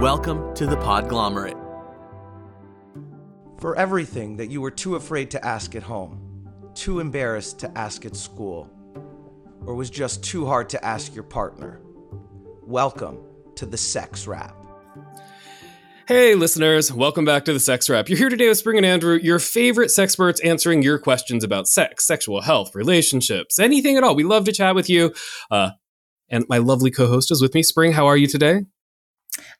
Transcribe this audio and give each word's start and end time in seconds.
Welcome 0.00 0.54
to 0.54 0.64
the 0.64 0.76
Podglomerate. 0.76 1.60
For 3.60 3.76
everything 3.76 4.34
that 4.38 4.50
you 4.50 4.62
were 4.62 4.70
too 4.70 4.96
afraid 4.96 5.30
to 5.32 5.44
ask 5.44 5.74
at 5.74 5.82
home, 5.82 6.48
too 6.74 7.00
embarrassed 7.00 7.58
to 7.58 7.78
ask 7.78 8.06
at 8.06 8.16
school, 8.16 8.70
or 9.66 9.74
was 9.74 9.90
just 9.90 10.24
too 10.24 10.46
hard 10.46 10.70
to 10.70 10.82
ask 10.82 11.14
your 11.14 11.22
partner, 11.22 11.82
welcome 12.62 13.18
to 13.56 13.66
the 13.66 13.76
Sex 13.76 14.26
Wrap. 14.26 14.56
Hey, 16.08 16.34
listeners, 16.34 16.90
welcome 16.90 17.26
back 17.26 17.44
to 17.44 17.52
the 17.52 17.60
Sex 17.60 17.90
Wrap. 17.90 18.08
You're 18.08 18.16
here 18.16 18.30
today 18.30 18.48
with 18.48 18.56
Spring 18.56 18.78
and 18.78 18.86
Andrew, 18.86 19.18
your 19.22 19.38
favorite 19.38 19.90
sex 19.90 20.12
experts 20.12 20.40
answering 20.40 20.82
your 20.82 20.98
questions 20.98 21.44
about 21.44 21.68
sex, 21.68 22.06
sexual 22.06 22.40
health, 22.40 22.74
relationships, 22.74 23.58
anything 23.58 23.98
at 23.98 24.02
all. 24.02 24.14
We 24.14 24.24
love 24.24 24.46
to 24.46 24.52
chat 24.52 24.74
with 24.74 24.88
you. 24.88 25.12
Uh, 25.50 25.72
and 26.30 26.46
my 26.48 26.56
lovely 26.56 26.90
co 26.90 27.06
host 27.06 27.30
is 27.30 27.42
with 27.42 27.52
me. 27.52 27.62
Spring, 27.62 27.92
how 27.92 28.06
are 28.06 28.16
you 28.16 28.28
today? 28.28 28.62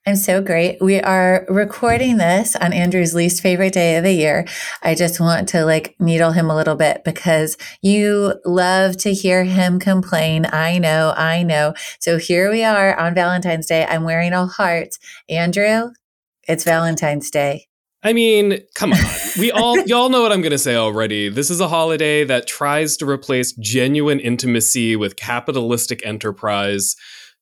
I'm 0.05 0.15
so 0.15 0.41
great. 0.41 0.81
We 0.81 0.99
are 0.99 1.45
recording 1.47 2.17
this 2.17 2.55
on 2.55 2.73
Andrew's 2.73 3.13
least 3.13 3.41
favorite 3.41 3.73
day 3.73 3.97
of 3.97 4.03
the 4.03 4.11
year. 4.11 4.47
I 4.81 4.95
just 4.95 5.19
want 5.19 5.49
to 5.49 5.63
like 5.63 5.95
needle 5.99 6.31
him 6.31 6.49
a 6.49 6.55
little 6.55 6.75
bit 6.75 7.03
because 7.03 7.55
you 7.81 8.33
love 8.43 8.97
to 8.97 9.13
hear 9.13 9.43
him 9.43 9.79
complain. 9.79 10.47
I 10.51 10.79
know, 10.79 11.13
I 11.15 11.43
know. 11.43 11.73
So 11.99 12.17
here 12.17 12.49
we 12.51 12.63
are 12.63 12.99
on 12.99 13.13
Valentine's 13.13 13.67
Day. 13.67 13.85
I'm 13.85 14.03
wearing 14.03 14.33
a 14.33 14.47
heart. 14.47 14.97
Andrew, 15.29 15.91
it's 16.47 16.63
Valentine's 16.63 17.29
Day. 17.29 17.67
I 18.03 18.13
mean, 18.13 18.57
come 18.73 18.93
on. 18.93 18.99
We 19.37 19.51
all 19.51 19.79
y'all 19.85 20.09
know 20.09 20.23
what 20.23 20.31
I'm 20.31 20.41
going 20.41 20.51
to 20.51 20.57
say 20.57 20.75
already. 20.75 21.29
This 21.29 21.51
is 21.51 21.59
a 21.59 21.67
holiday 21.67 22.23
that 22.23 22.47
tries 22.47 22.97
to 22.97 23.05
replace 23.07 23.53
genuine 23.53 24.19
intimacy 24.19 24.95
with 24.95 25.15
capitalistic 25.15 26.03
enterprise. 26.03 26.95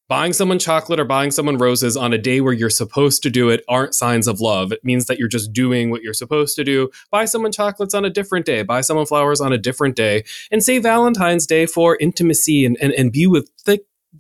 Buying 0.10 0.34
someone 0.34 0.60
chocolate 0.60 1.00
or 1.00 1.06
buying 1.06 1.32
someone 1.32 1.58
roses 1.58 1.96
on 1.96 2.12
a 2.12 2.18
day 2.18 2.42
where 2.42 2.52
you're 2.52 2.70
supposed 2.70 3.24
to 3.24 3.30
do 3.30 3.50
it 3.50 3.64
aren't 3.70 3.96
signs 3.96 4.28
of 4.28 4.42
love. 4.42 4.74
It 4.74 4.84
means 4.84 5.06
that 5.06 5.20
you're 5.20 5.30
just 5.30 5.54
doing 5.54 5.90
what 5.90 6.02
you're 6.02 6.14
supposed 6.14 6.56
to 6.58 6.64
do. 6.66 6.90
Buy 7.12 7.26
someone 7.26 7.52
chocolates 7.52 7.94
on 7.94 8.04
a 8.04 8.10
different 8.10 8.46
day. 8.46 8.64
Buy 8.64 8.82
someone 8.82 9.06
flowers 9.06 9.40
on 9.40 9.54
a 9.54 9.58
different 9.58 9.96
day. 9.96 10.26
And 10.52 10.62
say 10.64 10.80
Valentine's 10.80 11.46
Day 11.46 11.66
for 11.66 11.96
intimacy 12.02 12.66
and, 12.66 12.76
and, 12.82 12.92
and 12.94 13.12
be 13.12 13.26
with 13.28 13.50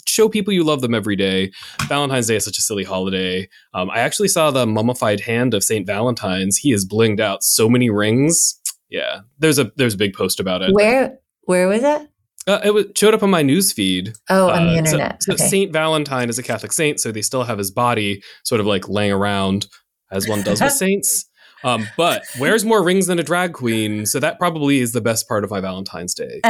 show 0.06 0.30
people 0.30 0.54
you 0.54 0.64
love 0.64 0.82
them 0.82 0.94
every 0.94 1.16
day. 1.16 1.52
Valentine's 1.88 2.28
Day 2.28 2.36
is 2.36 2.45
such 2.45 2.58
a 2.58 2.62
silly 2.62 2.84
holiday. 2.84 3.48
Um, 3.73 3.90
I 3.90 4.00
actually 4.00 4.28
saw 4.28 4.52
the 4.52 4.66
mummified 4.66 5.22
hand 5.22 5.54
of 5.54 5.64
Saint 5.64 5.88
Valentine's. 5.88 6.58
He 6.58 6.72
is 6.72 6.88
blinged 6.88 7.20
out 7.20 7.44
so 7.44 7.70
many 7.70 7.90
rings. 7.90 8.60
Yeah, 8.90 9.22
there's 9.38 9.60
a 9.60 9.72
there's 9.76 9.94
a 9.94 9.98
big 9.98 10.14
post 10.14 10.40
about 10.40 10.62
it. 10.62 10.73
Where 10.73 11.20
where 11.44 11.67
was 11.67 11.84
it? 11.84 12.08
Uh, 12.50 12.59
it 12.64 12.73
was, 12.73 12.86
showed 12.95 13.14
up 13.14 13.22
on 13.22 13.30
my 13.30 13.44
news 13.44 13.72
feed. 13.72 14.14
Oh, 14.30 14.50
on 14.50 14.66
the 14.66 14.73
Uh, 14.73 14.78
internet. 14.78 15.22
So, 15.22 15.31
so 15.31 15.33
okay. 15.36 15.50
Saint 15.50 15.72
Valentine 15.72 16.30
is 16.30 16.39
a 16.39 16.44
Catholic 16.44 16.72
saint, 16.72 17.00
so 17.00 17.11
they 17.11 17.22
still 17.22 17.44
have 17.44 17.59
his 17.59 17.69
body 17.69 18.23
sort 18.44 18.59
of 18.59 18.66
like 18.67 18.89
laying 18.89 19.11
around 19.11 19.67
as 20.11 20.28
one 20.28 20.42
does 20.42 20.59
with 20.61 20.72
saints. 20.86 21.28
Um, 21.63 21.88
but 21.97 22.23
wears 22.39 22.63
more 22.63 22.83
rings 22.83 23.07
than 23.07 23.19
a 23.19 23.23
drag 23.23 23.53
queen, 23.53 24.05
so 24.05 24.19
that 24.19 24.39
probably 24.39 24.79
is 24.79 24.93
the 24.93 25.02
best 25.02 25.27
part 25.27 25.43
of 25.43 25.52
my 25.52 25.59
Valentine's 25.59 26.13
Day. 26.13 26.41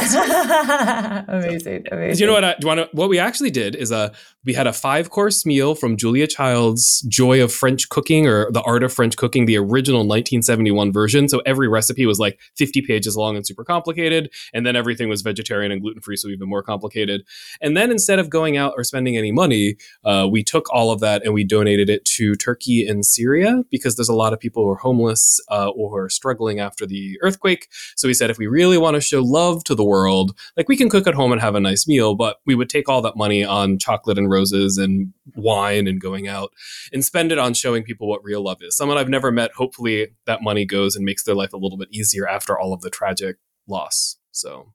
amazing, 1.28 1.86
amazing. 1.92 2.22
You 2.22 2.28
know 2.28 2.34
what? 2.34 2.44
I, 2.44 2.52
do 2.54 2.58
you 2.62 2.68
want 2.68 2.80
to, 2.80 2.90
what 2.94 3.10
we 3.10 3.20
actually 3.20 3.52
did 3.52 3.76
is 3.76 3.92
uh, 3.92 4.14
we 4.46 4.54
had 4.54 4.68
a 4.68 4.74
five 4.74 5.10
course 5.10 5.46
meal 5.46 5.76
from 5.76 5.98
Julia 5.98 6.28
Child's 6.28 7.02
Joy 7.02 7.44
of 7.44 7.52
French 7.52 7.90
Cooking 7.90 8.28
or 8.28 8.52
The 8.52 8.62
Art 8.62 8.84
of 8.84 8.94
French 8.94 9.18
Cooking, 9.18 9.46
the 9.46 9.58
original 9.58 10.00
1971 10.00 10.94
version. 10.94 11.28
So 11.28 11.40
every 11.46 11.68
recipe 11.68 12.06
was 12.06 12.20
like 12.20 12.40
50 12.56 12.82
pages 12.82 13.18
long 13.18 13.36
and 13.36 13.46
super 13.46 13.64
complicated. 13.64 14.32
And 14.54 14.66
then 14.66 14.76
everything 14.76 15.10
was 15.10 15.22
vegetarian 15.22 15.72
and 15.72 15.82
gluten 15.82 16.02
free, 16.02 16.16
so 16.18 16.28
even 16.30 16.48
more 16.48 16.64
complicated. 16.64 17.26
And 17.62 17.76
then 17.76 17.92
instead 17.92 18.20
of 18.20 18.30
going 18.30 18.58
out 18.58 18.74
or 18.78 18.84
spending 18.84 19.18
any 19.18 19.32
money, 19.32 19.76
uh, 20.06 20.28
we 20.30 20.44
took 20.44 20.72
all 20.74 20.92
of 20.92 21.00
that 21.00 21.24
and 21.26 21.34
we 21.34 21.44
donated 21.44 21.90
it 21.90 22.06
to 22.06 22.36
Turkey 22.36 22.88
and 22.88 23.06
Syria 23.06 23.64
because 23.70 23.96
there's 23.96 24.10
a 24.10 24.14
lot 24.14 24.34
of 24.34 24.40
people 24.40 24.64
who 24.64 24.70
are 24.70 24.76
homeless 24.76 24.99
uh, 25.08 25.70
or 25.70 26.10
struggling 26.10 26.60
after 26.60 26.86
the 26.86 27.18
earthquake. 27.22 27.68
So 27.96 28.08
we 28.08 28.14
said 28.14 28.30
if 28.30 28.38
we 28.38 28.48
really 28.48 28.78
want 28.78 28.96
to 28.96 29.02
show 29.02 29.22
love 29.22 29.64
to 29.66 29.76
the 29.76 29.84
world, 29.84 30.38
like 30.58 30.68
we 30.68 30.78
can 30.78 30.90
cook 30.90 31.08
at 31.08 31.14
home 31.14 31.32
and 31.32 31.42
have 31.42 31.56
a 31.56 31.60
nice 31.60 31.88
meal, 31.88 32.16
but 32.16 32.38
we 32.46 32.56
would 32.56 32.70
take 32.70 32.90
all 32.90 33.02
that 33.02 33.16
money 33.16 33.44
on 33.44 33.78
chocolate 33.78 34.18
and 34.18 34.30
roses 34.30 34.78
and 34.78 35.14
wine 35.36 35.88
and 35.88 36.02
going 36.02 36.28
out 36.28 36.52
and 36.92 37.04
spend 37.06 37.32
it 37.32 37.38
on 37.38 37.54
showing 37.54 37.84
people 37.84 38.08
what 38.08 38.24
real 38.24 38.44
love 38.44 38.60
is. 38.62 38.76
Someone 38.76 38.98
I've 38.98 39.10
never 39.10 39.32
met, 39.32 39.52
hopefully 39.54 40.10
that 40.26 40.42
money 40.42 40.66
goes 40.66 40.96
and 40.96 41.06
makes 41.06 41.24
their 41.24 41.36
life 41.36 41.54
a 41.54 41.58
little 41.58 41.78
bit 41.78 41.90
easier 41.92 42.28
after 42.28 42.58
all 42.58 42.74
of 42.74 42.82
the 42.82 42.90
tragic 42.90 43.38
loss. 43.68 44.18
So 44.32 44.74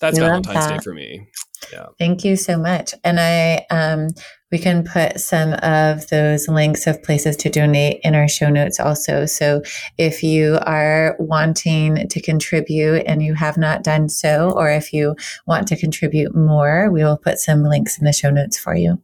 that's 0.00 0.18
Valentine's 0.18 0.66
Day 0.66 0.78
for 0.78 0.94
me. 0.94 1.28
Yeah. 1.72 1.86
Thank 1.98 2.24
you 2.24 2.36
so 2.36 2.58
much. 2.58 2.94
And 3.04 3.18
I, 3.18 3.66
um, 3.70 4.08
we 4.54 4.58
can 4.60 4.84
put 4.84 5.18
some 5.18 5.54
of 5.64 6.06
those 6.10 6.46
links 6.46 6.86
of 6.86 7.02
places 7.02 7.34
to 7.34 7.50
donate 7.50 7.98
in 8.04 8.14
our 8.14 8.28
show 8.28 8.48
notes 8.48 8.78
also. 8.78 9.26
So 9.26 9.62
if 9.98 10.22
you 10.22 10.60
are 10.62 11.16
wanting 11.18 12.06
to 12.06 12.22
contribute 12.22 13.02
and 13.04 13.20
you 13.20 13.34
have 13.34 13.58
not 13.58 13.82
done 13.82 14.08
so, 14.08 14.52
or 14.52 14.70
if 14.70 14.92
you 14.92 15.16
want 15.48 15.66
to 15.66 15.76
contribute 15.76 16.36
more, 16.36 16.88
we 16.88 17.02
will 17.02 17.16
put 17.16 17.40
some 17.40 17.64
links 17.64 17.98
in 17.98 18.04
the 18.04 18.12
show 18.12 18.30
notes 18.30 18.56
for 18.56 18.76
you. 18.76 19.02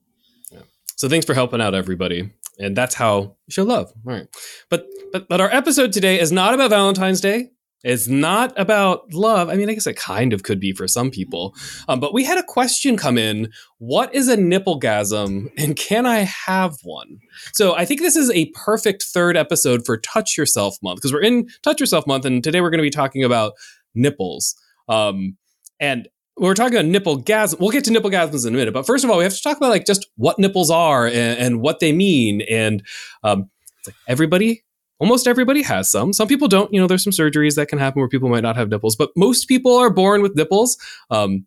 So 0.94 1.08
thanks 1.08 1.26
for 1.26 1.34
helping 1.34 1.60
out 1.60 1.74
everybody. 1.74 2.30
And 2.60 2.76
that's 2.76 2.94
how 2.94 3.34
you 3.46 3.50
show 3.50 3.64
love. 3.64 3.92
All 4.06 4.12
right. 4.12 4.28
But 4.68 4.86
but 5.10 5.28
but 5.28 5.40
our 5.40 5.50
episode 5.50 5.92
today 5.92 6.20
is 6.20 6.30
not 6.30 6.54
about 6.54 6.70
Valentine's 6.70 7.20
Day. 7.20 7.50
It's 7.82 8.08
not 8.08 8.52
about 8.58 9.12
love. 9.14 9.48
I 9.48 9.54
mean, 9.54 9.70
I 9.70 9.74
guess 9.74 9.86
it 9.86 9.96
kind 9.96 10.32
of 10.32 10.42
could 10.42 10.60
be 10.60 10.72
for 10.72 10.86
some 10.86 11.10
people. 11.10 11.54
Um, 11.88 11.98
but 11.98 12.12
we 12.12 12.24
had 12.24 12.38
a 12.38 12.42
question 12.42 12.96
come 12.96 13.16
in. 13.16 13.50
What 13.78 14.14
is 14.14 14.28
a 14.28 14.36
nipplegasm 14.36 15.50
and 15.56 15.76
can 15.76 16.04
I 16.04 16.20
have 16.20 16.76
one? 16.82 17.18
So 17.54 17.74
I 17.74 17.86
think 17.86 18.00
this 18.00 18.16
is 18.16 18.30
a 18.32 18.50
perfect 18.54 19.04
third 19.04 19.36
episode 19.36 19.86
for 19.86 19.96
Touch 19.96 20.36
Yourself 20.36 20.76
Month 20.82 20.98
because 20.98 21.12
we're 21.12 21.22
in 21.22 21.48
Touch 21.62 21.80
Yourself 21.80 22.06
Month 22.06 22.26
and 22.26 22.44
today 22.44 22.60
we're 22.60 22.70
going 22.70 22.78
to 22.78 22.82
be 22.82 22.90
talking 22.90 23.24
about 23.24 23.54
nipples. 23.94 24.54
Um, 24.88 25.36
and 25.78 26.08
we're 26.36 26.54
talking 26.54 26.76
about 26.76 26.86
nipple 26.86 27.22
gasm. 27.22 27.60
We'll 27.60 27.70
get 27.70 27.84
to 27.84 27.92
nipple 27.92 28.10
gasms 28.10 28.46
in 28.46 28.54
a 28.54 28.56
minute, 28.56 28.74
but 28.74 28.86
first 28.86 29.04
of 29.04 29.10
all, 29.10 29.18
we 29.18 29.24
have 29.24 29.34
to 29.34 29.42
talk 29.42 29.56
about 29.56 29.70
like 29.70 29.86
just 29.86 30.06
what 30.16 30.38
nipples 30.38 30.70
are 30.70 31.06
and, 31.06 31.38
and 31.38 31.60
what 31.60 31.80
they 31.80 31.92
mean. 31.92 32.42
And 32.42 32.82
um, 33.22 33.50
like 33.86 33.96
everybody, 34.06 34.64
almost 35.00 35.26
everybody 35.26 35.62
has 35.62 35.90
some. 35.90 36.12
Some 36.12 36.28
people 36.28 36.46
don't. 36.48 36.72
You 36.72 36.80
know, 36.80 36.86
there's 36.86 37.02
some 37.04 37.12
surgeries 37.12 37.56
that 37.56 37.68
can 37.68 37.78
happen 37.78 38.00
where 38.00 38.08
people 38.08 38.28
might 38.28 38.42
not 38.42 38.56
have 38.56 38.68
nipples, 38.68 38.94
but 38.96 39.10
most 39.16 39.46
people 39.48 39.74
are 39.76 39.90
born 39.90 40.22
with 40.22 40.36
nipples. 40.36 40.76
Um, 41.10 41.46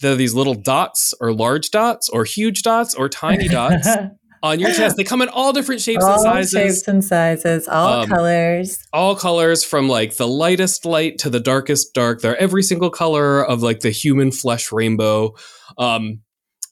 they're 0.00 0.14
these 0.16 0.34
little 0.34 0.54
dots, 0.54 1.12
or 1.20 1.32
large 1.32 1.70
dots, 1.70 2.08
or 2.08 2.24
huge 2.24 2.62
dots, 2.62 2.94
or 2.94 3.08
tiny 3.08 3.48
dots 3.58 3.86
on 4.42 4.58
your 4.58 4.72
chest. 4.72 4.96
They 4.96 5.04
come 5.04 5.20
in 5.20 5.28
all 5.28 5.52
different 5.52 5.82
shapes 5.82 6.02
and 6.02 6.12
all 6.14 6.22
sizes 6.22 6.50
shapes 6.52 6.88
and 6.88 7.04
sizes, 7.04 7.68
all 7.68 8.02
Um, 8.04 8.08
colors. 8.08 8.78
all 8.94 9.14
colors 9.14 9.62
from 9.64 9.88
like 9.90 10.16
the 10.16 10.26
lightest 10.26 10.86
light 10.86 11.18
to 11.18 11.28
the 11.28 11.40
darkest 11.40 11.92
dark. 11.92 12.22
They're 12.22 12.36
every 12.38 12.62
single 12.62 12.88
color 12.88 13.44
of 13.44 13.62
like 13.62 13.80
the 13.80 13.90
human 13.90 14.32
flesh 14.32 14.72
rainbow. 14.72 15.34
Um, 15.76 16.20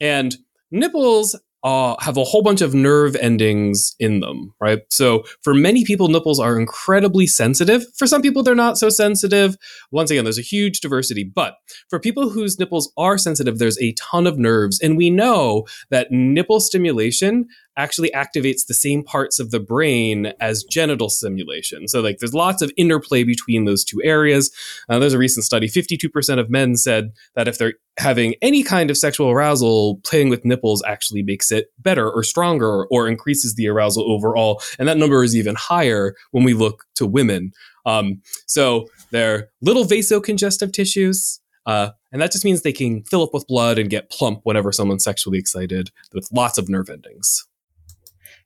and 0.01 0.35
nipples 0.71 1.39
uh, 1.65 1.97
have 2.01 2.17
a 2.17 2.25
whole 2.25 2.43
bunch 2.43 2.61
of 2.61 2.75
nerve 2.75 3.17
endings 3.17 3.95
in 3.99 4.21
them, 4.21 4.55
right? 4.61 4.81
So 4.91 5.25
for 5.43 5.55
many 5.55 5.85
people, 5.85 6.09
nipples 6.09 6.39
are 6.39 6.59
incredibly 6.59 7.27
sensitive. 7.27 7.85
For 7.97 8.07
some 8.07 8.23
people, 8.23 8.43
they're 8.43 8.55
not 8.55 8.79
so 8.79 8.89
sensitive. 8.89 9.57
Once 9.91 10.11
again, 10.11 10.25
there's 10.25 10.39
a 10.39 10.43
huge 10.43 10.81
diversity. 10.81 11.25
But 11.25 11.55
for 11.91 11.99
people 11.99 12.31
whose 12.31 12.59
nipples 12.59 12.93
are 12.97 13.19
sensitive, 13.19 13.59
there's 13.59 13.81
a 13.81 13.95
ton 13.95 14.27
of 14.27 14.39
nerves. 14.39 14.79
And 14.81 14.97
we 14.97 15.11
know 15.11 15.67
that 15.91 16.09
nipple 16.11 16.61
stimulation 16.61 17.47
actually 17.79 18.11
activates 18.11 18.67
the 18.67 18.75
same 18.75 19.03
parts 19.03 19.39
of 19.39 19.51
the 19.51 19.61
brain 19.61 20.33
as 20.41 20.65
genital 20.65 21.09
stimulation. 21.09 21.89
So, 21.89 22.01
like, 22.01 22.19
there's 22.19 22.35
lots 22.35 22.61
of 22.61 22.73
interplay 22.77 23.23
between 23.23 23.65
those 23.65 23.85
two 23.85 24.03
areas. 24.03 24.51
Uh, 24.89 24.99
there's 24.99 25.15
a 25.15 25.19
recent 25.19 25.45
study 25.45 25.69
52% 25.69 26.39
of 26.39 26.51
men 26.51 26.77
said 26.77 27.13
that 27.37 27.49
if 27.49 27.57
they're 27.57 27.75
having 27.99 28.35
any 28.43 28.63
kind 28.63 28.91
of 28.91 28.99
sexual 28.99 29.31
arousal, 29.31 30.01
playing 30.05 30.29
with 30.29 30.45
nipples 30.45 30.83
actually 30.87 31.23
makes 31.23 31.51
it 31.51 31.69
better 31.79 32.11
or 32.11 32.23
stronger 32.23 32.87
or 32.87 33.09
increases 33.09 33.55
the 33.55 33.69
arousal 33.69 34.13
overall. 34.13 34.61
And 34.79 34.89
that 34.89 34.99
number 34.99 35.23
is 35.23 35.35
even 35.37 35.55
higher 35.55 36.15
when 36.33 36.45
we 36.45 36.55
look 36.55 36.85
to 36.97 37.07
women. 37.07 37.53
Um, 37.87 38.21
so, 38.47 38.89
they're 39.13 39.49
little 39.63 39.85
vasocongestive 39.85 40.73
tissues. 40.73 41.41
Uh, 41.65 41.91
and 42.13 42.23
that 42.23 42.33
just 42.33 42.47
means 42.47 42.63
they 42.63 42.73
can 42.73 43.05
fill 43.05 43.23
up 43.23 43.35
with 43.35 43.47
blood 43.47 43.79
and 43.79 43.91
get 43.91 44.11
plump 44.11 44.41
whenever 44.45 44.73
someone's 44.73 45.05
sexually 45.05 45.39
excited 45.39 45.91
with 46.15 46.27
lots 46.33 46.57
of 46.57 46.69
nerve 46.69 46.89
endings. 46.89 47.47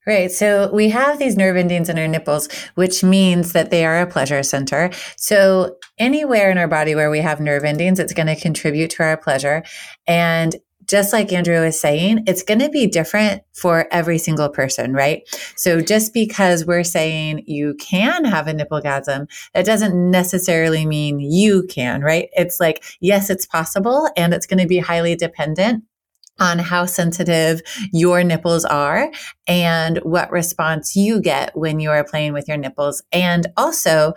Right. 0.05 0.33
So 0.33 0.69
we 0.73 0.89
have 0.89 1.21
these 1.21 1.37
nerve 1.37 1.57
endings 1.57 1.89
in 1.89 1.97
our 1.97 2.09
nipples, 2.09 2.49
which 2.75 3.05
means 3.05 3.53
that 3.53 3.71
they 3.71 3.85
are 3.85 4.01
a 4.01 4.07
pleasure 4.07 4.43
center. 4.43 4.91
So 5.17 5.77
anywhere 5.97 6.51
in 6.51 6.59
our 6.59 6.67
body 6.67 6.97
where 6.97 7.11
we 7.11 7.21
have 7.21 7.39
nerve 7.39 7.63
endings, 7.63 8.01
it's 8.01 8.13
going 8.13 8.27
to 8.27 8.35
contribute 8.35 8.91
to 8.93 9.05
our 9.05 9.17
pleasure. 9.17 9.63
And 10.09 10.57
just 10.89 11.13
like 11.13 11.33
Andrew 11.33 11.61
was 11.63 11.79
saying, 11.79 12.25
it's 12.27 12.43
going 12.43 12.59
to 12.59 12.69
be 12.69 12.87
different 12.87 13.43
for 13.55 13.87
every 13.93 14.19
single 14.19 14.49
person, 14.49 14.93
right? 14.93 15.23
So 15.57 15.81
just 15.81 16.13
because 16.13 16.67
we're 16.67 16.85
saying 16.85 17.45
you 17.47 17.75
can 17.75 18.25
have 18.25 18.49
a 18.49 18.53
nipple 18.53 18.81
nipplegasm, 18.81 19.29
that 19.55 19.65
doesn't 19.65 20.11
necessarily 20.11 20.85
mean 20.85 21.21
you 21.21 21.65
can, 21.69 22.03
right? 22.03 22.29
It's 22.33 22.59
like, 22.59 22.83
yes, 23.01 23.31
it's 23.31 23.47
possible 23.47 24.09
and 24.17 24.35
it's 24.35 24.47
going 24.47 24.61
to 24.61 24.67
be 24.67 24.79
highly 24.79 25.15
dependent 25.15 25.85
on 26.43 26.59
how 26.59 26.85
sensitive 26.85 27.63
your 27.93 28.25
nipples 28.25 28.65
are 28.65 29.11
and 29.47 29.99
what 29.99 30.31
response 30.33 30.97
you 30.97 31.21
get 31.21 31.57
when 31.57 31.79
you 31.79 31.91
are 31.91 32.05
playing 32.05 32.33
with 32.33 32.49
your 32.49 32.57
nipples. 32.57 33.03
And 33.13 33.47
also, 33.57 34.15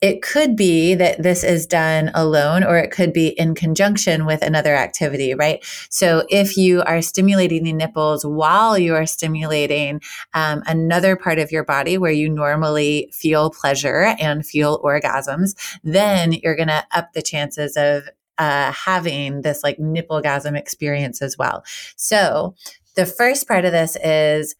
it 0.00 0.22
could 0.22 0.56
be 0.56 0.94
that 0.94 1.22
this 1.22 1.44
is 1.44 1.66
done 1.66 2.10
alone 2.14 2.64
or 2.64 2.78
it 2.78 2.90
could 2.90 3.12
be 3.12 3.28
in 3.28 3.54
conjunction 3.54 4.24
with 4.24 4.40
another 4.40 4.74
activity, 4.74 5.34
right? 5.34 5.62
So 5.90 6.24
if 6.30 6.56
you 6.56 6.82
are 6.82 7.02
stimulating 7.02 7.64
the 7.64 7.74
nipples 7.74 8.24
while 8.24 8.78
you 8.78 8.94
are 8.94 9.04
stimulating 9.04 10.00
um, 10.32 10.62
another 10.66 11.16
part 11.16 11.38
of 11.38 11.52
your 11.52 11.64
body 11.64 11.98
where 11.98 12.10
you 12.10 12.30
normally 12.30 13.10
feel 13.12 13.50
pleasure 13.50 14.14
and 14.18 14.44
feel 14.44 14.80
orgasms, 14.82 15.54
then 15.84 16.32
you're 16.32 16.56
going 16.56 16.68
to 16.68 16.84
up 16.92 17.12
the 17.12 17.22
chances 17.22 17.76
of 17.76 18.04
uh, 18.40 18.72
having 18.72 19.42
this 19.42 19.62
like 19.62 19.78
nipplegasm 19.78 20.56
experience 20.56 21.20
as 21.20 21.36
well. 21.38 21.62
So 21.96 22.54
the 22.96 23.06
first 23.06 23.46
part 23.46 23.66
of 23.66 23.72
this 23.72 23.96
is 24.02 24.56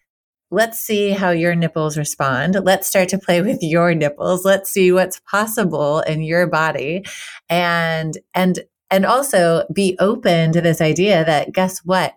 let's 0.51 0.79
see 0.79 1.11
how 1.11 1.31
your 1.31 1.55
nipples 1.55 1.97
respond. 1.97 2.57
Let's 2.63 2.87
start 2.87 3.09
to 3.11 3.19
play 3.19 3.41
with 3.41 3.63
your 3.63 3.95
nipples. 3.95 4.45
Let's 4.45 4.71
see 4.71 4.93
what's 4.93 5.21
possible 5.21 6.01
in 6.01 6.23
your 6.23 6.47
body. 6.47 7.05
And, 7.49 8.19
and, 8.35 8.61
and 8.91 9.07
also 9.07 9.65
be 9.73 9.97
open 9.99 10.53
to 10.53 10.61
this 10.61 10.81
idea 10.81 11.25
that 11.25 11.53
guess 11.53 11.79
what? 11.79 12.15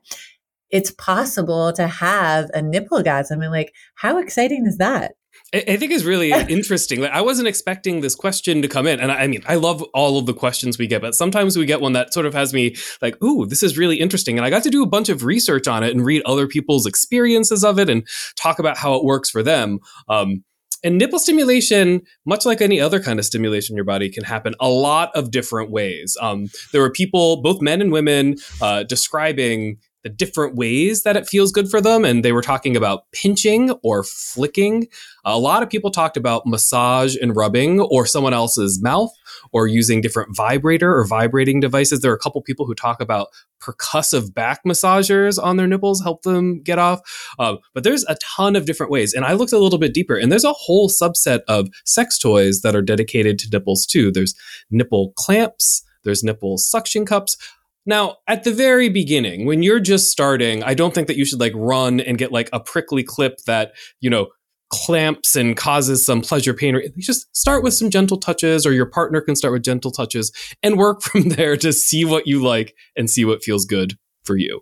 It's 0.69 0.91
possible 0.91 1.71
to 1.73 1.87
have 1.87 2.49
a 2.53 2.61
nipplegasm. 2.61 3.41
And 3.41 3.51
like, 3.51 3.73
how 3.95 4.17
exciting 4.17 4.65
is 4.65 4.77
that? 4.79 5.13
I 5.53 5.77
think 5.77 5.91
is 5.91 6.03
really 6.03 6.31
interesting. 6.49 7.01
Like 7.01 7.11
I 7.11 7.21
wasn't 7.21 7.47
expecting 7.47 8.01
this 8.01 8.15
question 8.15 8.61
to 8.61 8.67
come 8.67 8.87
in, 8.87 8.99
and 8.99 9.11
I, 9.11 9.23
I, 9.23 9.27
mean, 9.27 9.43
I 9.45 9.55
love 9.55 9.83
all 9.93 10.17
of 10.17 10.25
the 10.25 10.33
questions 10.33 10.77
we 10.77 10.87
get, 10.87 11.01
but 11.01 11.15
sometimes 11.15 11.57
we 11.57 11.65
get 11.65 11.81
one 11.81 11.93
that 11.93 12.13
sort 12.13 12.25
of 12.25 12.33
has 12.33 12.53
me 12.53 12.75
like, 13.01 13.21
"Ooh, 13.23 13.45
this 13.45 13.61
is 13.61 13.77
really 13.77 13.99
interesting." 13.99 14.37
And 14.37 14.45
I 14.45 14.49
got 14.49 14.63
to 14.63 14.69
do 14.69 14.83
a 14.83 14.87
bunch 14.87 15.09
of 15.09 15.23
research 15.23 15.67
on 15.67 15.83
it 15.83 15.91
and 15.91 16.05
read 16.05 16.23
other 16.25 16.47
people's 16.47 16.85
experiences 16.85 17.63
of 17.63 17.77
it 17.79 17.89
and 17.89 18.07
talk 18.35 18.59
about 18.59 18.77
how 18.77 18.95
it 18.95 19.03
works 19.03 19.29
for 19.29 19.43
them. 19.43 19.79
Um, 20.09 20.43
and 20.83 20.97
nipple 20.97 21.19
stimulation, 21.19 22.01
much 22.25 22.45
like 22.45 22.59
any 22.59 22.79
other 22.79 22.99
kind 22.99 23.17
of 23.17 23.25
stimulation 23.25 23.73
in 23.73 23.77
your 23.77 23.85
body, 23.85 24.09
can 24.09 24.23
happen 24.23 24.53
a 24.59 24.67
lot 24.67 25.11
of 25.15 25.31
different 25.31 25.71
ways. 25.71 26.17
Um, 26.19 26.47
there 26.73 26.81
were 26.81 26.91
people, 26.91 27.41
both 27.41 27.61
men 27.61 27.81
and 27.81 27.91
women, 27.91 28.35
uh, 28.61 28.83
describing 28.83 29.77
the 30.03 30.09
different 30.09 30.55
ways 30.55 31.03
that 31.03 31.15
it 31.15 31.27
feels 31.27 31.51
good 31.51 31.69
for 31.69 31.81
them. 31.81 32.03
And 32.03 32.23
they 32.23 32.31
were 32.31 32.41
talking 32.41 32.75
about 32.75 33.09
pinching 33.11 33.71
or 33.83 34.03
flicking. 34.03 34.87
A 35.25 35.39
lot 35.39 35.63
of 35.63 35.69
people 35.69 35.91
talked 35.91 36.17
about 36.17 36.45
massage 36.45 37.15
and 37.15 37.35
rubbing 37.35 37.79
or 37.79 38.05
someone 38.05 38.33
else's 38.33 38.81
mouth 38.81 39.11
or 39.53 39.67
using 39.67 40.01
different 40.01 40.35
vibrator 40.35 40.93
or 40.93 41.05
vibrating 41.05 41.59
devices. 41.59 42.01
There 42.01 42.11
are 42.11 42.15
a 42.15 42.19
couple 42.19 42.41
people 42.41 42.65
who 42.65 42.75
talk 42.75 43.01
about 43.01 43.29
percussive 43.61 44.33
back 44.33 44.61
massagers 44.65 45.41
on 45.41 45.57
their 45.57 45.67
nipples 45.67 46.01
help 46.01 46.23
them 46.23 46.61
get 46.61 46.79
off. 46.79 46.99
Um, 47.39 47.59
but 47.73 47.83
there's 47.83 48.03
a 48.05 48.15
ton 48.15 48.55
of 48.55 48.65
different 48.65 48.91
ways. 48.91 49.13
And 49.13 49.23
I 49.23 49.33
looked 49.33 49.53
a 49.53 49.59
little 49.59 49.79
bit 49.79 49.93
deeper, 49.93 50.15
and 50.15 50.31
there's 50.31 50.43
a 50.43 50.53
whole 50.53 50.89
subset 50.89 51.41
of 51.47 51.69
sex 51.85 52.17
toys 52.17 52.61
that 52.61 52.75
are 52.75 52.81
dedicated 52.81 53.39
to 53.39 53.49
nipples 53.51 53.85
too. 53.85 54.11
There's 54.11 54.35
nipple 54.69 55.13
clamps, 55.15 55.83
there's 56.03 56.23
nipple 56.23 56.57
suction 56.57 57.05
cups. 57.05 57.37
Now, 57.85 58.17
at 58.27 58.43
the 58.43 58.53
very 58.53 58.89
beginning, 58.89 59.45
when 59.45 59.61
you're 59.61 59.79
just 59.79 60.09
starting, 60.09 60.63
I 60.63 60.73
don't 60.73 60.93
think 60.93 61.07
that 61.07 61.17
you 61.17 61.25
should 61.25 61.39
like 61.39 61.53
run 61.55 61.99
and 61.99 62.17
get 62.17 62.31
like 62.31 62.49
a 62.53 62.59
prickly 62.59 63.03
clip 63.03 63.39
that, 63.45 63.73
you 63.99 64.09
know, 64.09 64.29
clamps 64.69 65.35
and 65.35 65.55
causes 65.55 66.05
some 66.05 66.21
pleasure 66.21 66.53
pain. 66.53 66.75
You 66.75 67.03
just 67.03 67.35
start 67.35 67.63
with 67.63 67.73
some 67.73 67.89
gentle 67.89 68.17
touches, 68.17 68.65
or 68.65 68.71
your 68.71 68.85
partner 68.85 69.21
can 69.21 69.35
start 69.35 69.53
with 69.53 69.63
gentle 69.63 69.91
touches 69.91 70.31
and 70.63 70.77
work 70.77 71.01
from 71.03 71.29
there 71.29 71.57
to 71.57 71.73
see 71.73 72.05
what 72.05 72.25
you 72.25 72.41
like 72.41 72.73
and 72.95 73.09
see 73.09 73.25
what 73.25 73.43
feels 73.43 73.65
good 73.65 73.97
for 74.23 74.37
you. 74.37 74.61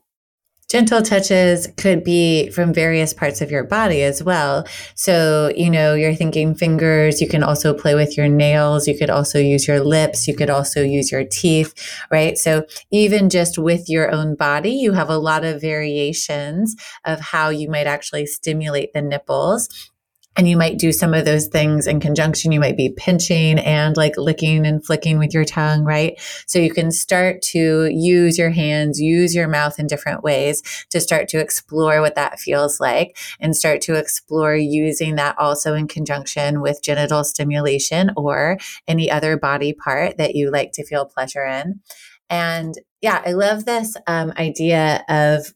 Gentle 0.71 1.01
touches 1.01 1.67
could 1.75 2.01
be 2.01 2.49
from 2.51 2.73
various 2.73 3.13
parts 3.13 3.41
of 3.41 3.51
your 3.51 3.65
body 3.65 4.03
as 4.03 4.23
well. 4.23 4.65
So, 4.95 5.51
you 5.53 5.69
know, 5.69 5.95
you're 5.95 6.15
thinking 6.15 6.55
fingers, 6.55 7.19
you 7.19 7.27
can 7.27 7.43
also 7.43 7.73
play 7.73 7.93
with 7.93 8.15
your 8.15 8.29
nails, 8.29 8.87
you 8.87 8.97
could 8.97 9.09
also 9.09 9.37
use 9.37 9.67
your 9.67 9.81
lips, 9.81 10.29
you 10.29 10.33
could 10.33 10.49
also 10.49 10.81
use 10.81 11.11
your 11.11 11.25
teeth, 11.25 11.73
right? 12.09 12.37
So, 12.37 12.63
even 12.89 13.29
just 13.29 13.57
with 13.57 13.89
your 13.89 14.13
own 14.13 14.35
body, 14.35 14.71
you 14.71 14.93
have 14.93 15.09
a 15.09 15.17
lot 15.17 15.43
of 15.43 15.59
variations 15.59 16.77
of 17.03 17.19
how 17.19 17.49
you 17.49 17.69
might 17.69 17.85
actually 17.85 18.25
stimulate 18.25 18.93
the 18.93 19.01
nipples 19.01 19.90
and 20.37 20.47
you 20.47 20.55
might 20.55 20.79
do 20.79 20.91
some 20.91 21.13
of 21.13 21.25
those 21.25 21.47
things 21.47 21.87
in 21.87 21.99
conjunction. 21.99 22.51
You 22.51 22.59
might 22.59 22.77
be 22.77 22.93
pinching 22.95 23.59
and 23.59 23.97
like 23.97 24.17
licking 24.17 24.65
and 24.65 24.83
flicking 24.83 25.19
with 25.19 25.33
your 25.33 25.43
tongue, 25.43 25.83
right? 25.83 26.19
So 26.47 26.57
you 26.57 26.71
can 26.71 26.91
start 26.91 27.41
to 27.43 27.87
use 27.91 28.37
your 28.37 28.51
hands, 28.51 29.01
use 29.01 29.35
your 29.35 29.49
mouth 29.49 29.77
in 29.77 29.87
different 29.87 30.23
ways 30.23 30.63
to 30.89 31.01
start 31.01 31.27
to 31.29 31.39
explore 31.39 31.99
what 31.99 32.15
that 32.15 32.39
feels 32.39 32.79
like 32.79 33.17
and 33.39 33.55
start 33.55 33.81
to 33.81 33.95
explore 33.95 34.55
using 34.55 35.15
that 35.15 35.37
also 35.37 35.73
in 35.73 35.87
conjunction 35.87 36.61
with 36.61 36.81
genital 36.81 37.23
stimulation 37.25 38.11
or 38.15 38.57
any 38.87 39.11
other 39.11 39.37
body 39.37 39.73
part 39.73 40.17
that 40.17 40.33
you 40.33 40.49
like 40.49 40.71
to 40.73 40.85
feel 40.85 41.05
pleasure 41.05 41.45
in. 41.45 41.81
And 42.29 42.75
yeah, 43.01 43.21
I 43.25 43.33
love 43.33 43.65
this 43.65 43.97
um, 44.07 44.31
idea 44.37 45.03
of 45.09 45.53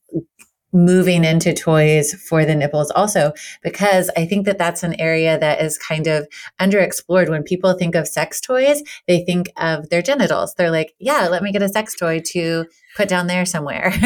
moving 0.75 1.23
into 1.23 1.53
toys 1.53 2.13
for 2.13 2.43
the 2.43 2.53
nipples 2.53 2.91
also 2.91 3.31
because 3.63 4.09
i 4.17 4.25
think 4.25 4.45
that 4.45 4.57
that's 4.57 4.83
an 4.83 4.99
area 4.99 5.39
that 5.39 5.61
is 5.61 5.77
kind 5.77 6.07
of 6.07 6.27
underexplored. 6.59 7.29
When 7.29 7.43
people 7.43 7.73
think 7.73 7.95
of 7.95 8.07
sex 8.07 8.41
toys 8.41 8.83
they 9.07 9.23
think 9.23 9.49
of 9.57 9.89
their 9.89 10.01
genitals. 10.01 10.53
They're 10.55 10.71
like 10.71 10.93
yeah 10.99 11.27
let 11.27 11.43
me 11.43 11.51
get 11.51 11.61
a 11.61 11.69
sex 11.69 11.95
toy 11.95 12.21
to 12.31 12.65
put 12.95 13.09
down 13.09 13.27
there 13.27 13.45
somewhere. 13.45 13.93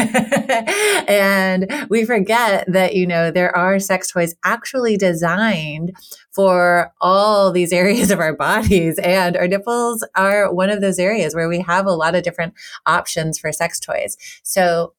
And 1.08 1.86
we 1.88 2.04
forget 2.04 2.64
that 2.68 2.94
you 2.94 3.06
know 3.06 3.30
there 3.30 3.54
are 3.56 3.78
sex 3.78 4.10
toys 4.10 4.34
actually 4.44 4.96
designed 4.96 5.92
for 6.32 6.92
all 7.00 7.50
these 7.50 7.72
areas 7.82 8.10
of 8.10 8.20
our 8.20 8.36
bodies 8.36 8.98
and 8.98 9.36
our 9.36 9.48
nipples 9.48 10.06
are 10.14 10.52
one 10.52 10.70
of 10.70 10.80
those 10.80 10.98
areas 10.98 11.34
where 11.34 11.48
we 11.48 11.60
have 11.60 11.86
a 11.86 11.92
lot 11.92 12.14
of 12.14 12.22
different 12.22 12.54
options 12.86 13.38
for 13.38 13.50
sex 13.52 13.80
toys. 13.80 14.16
So 14.42 14.94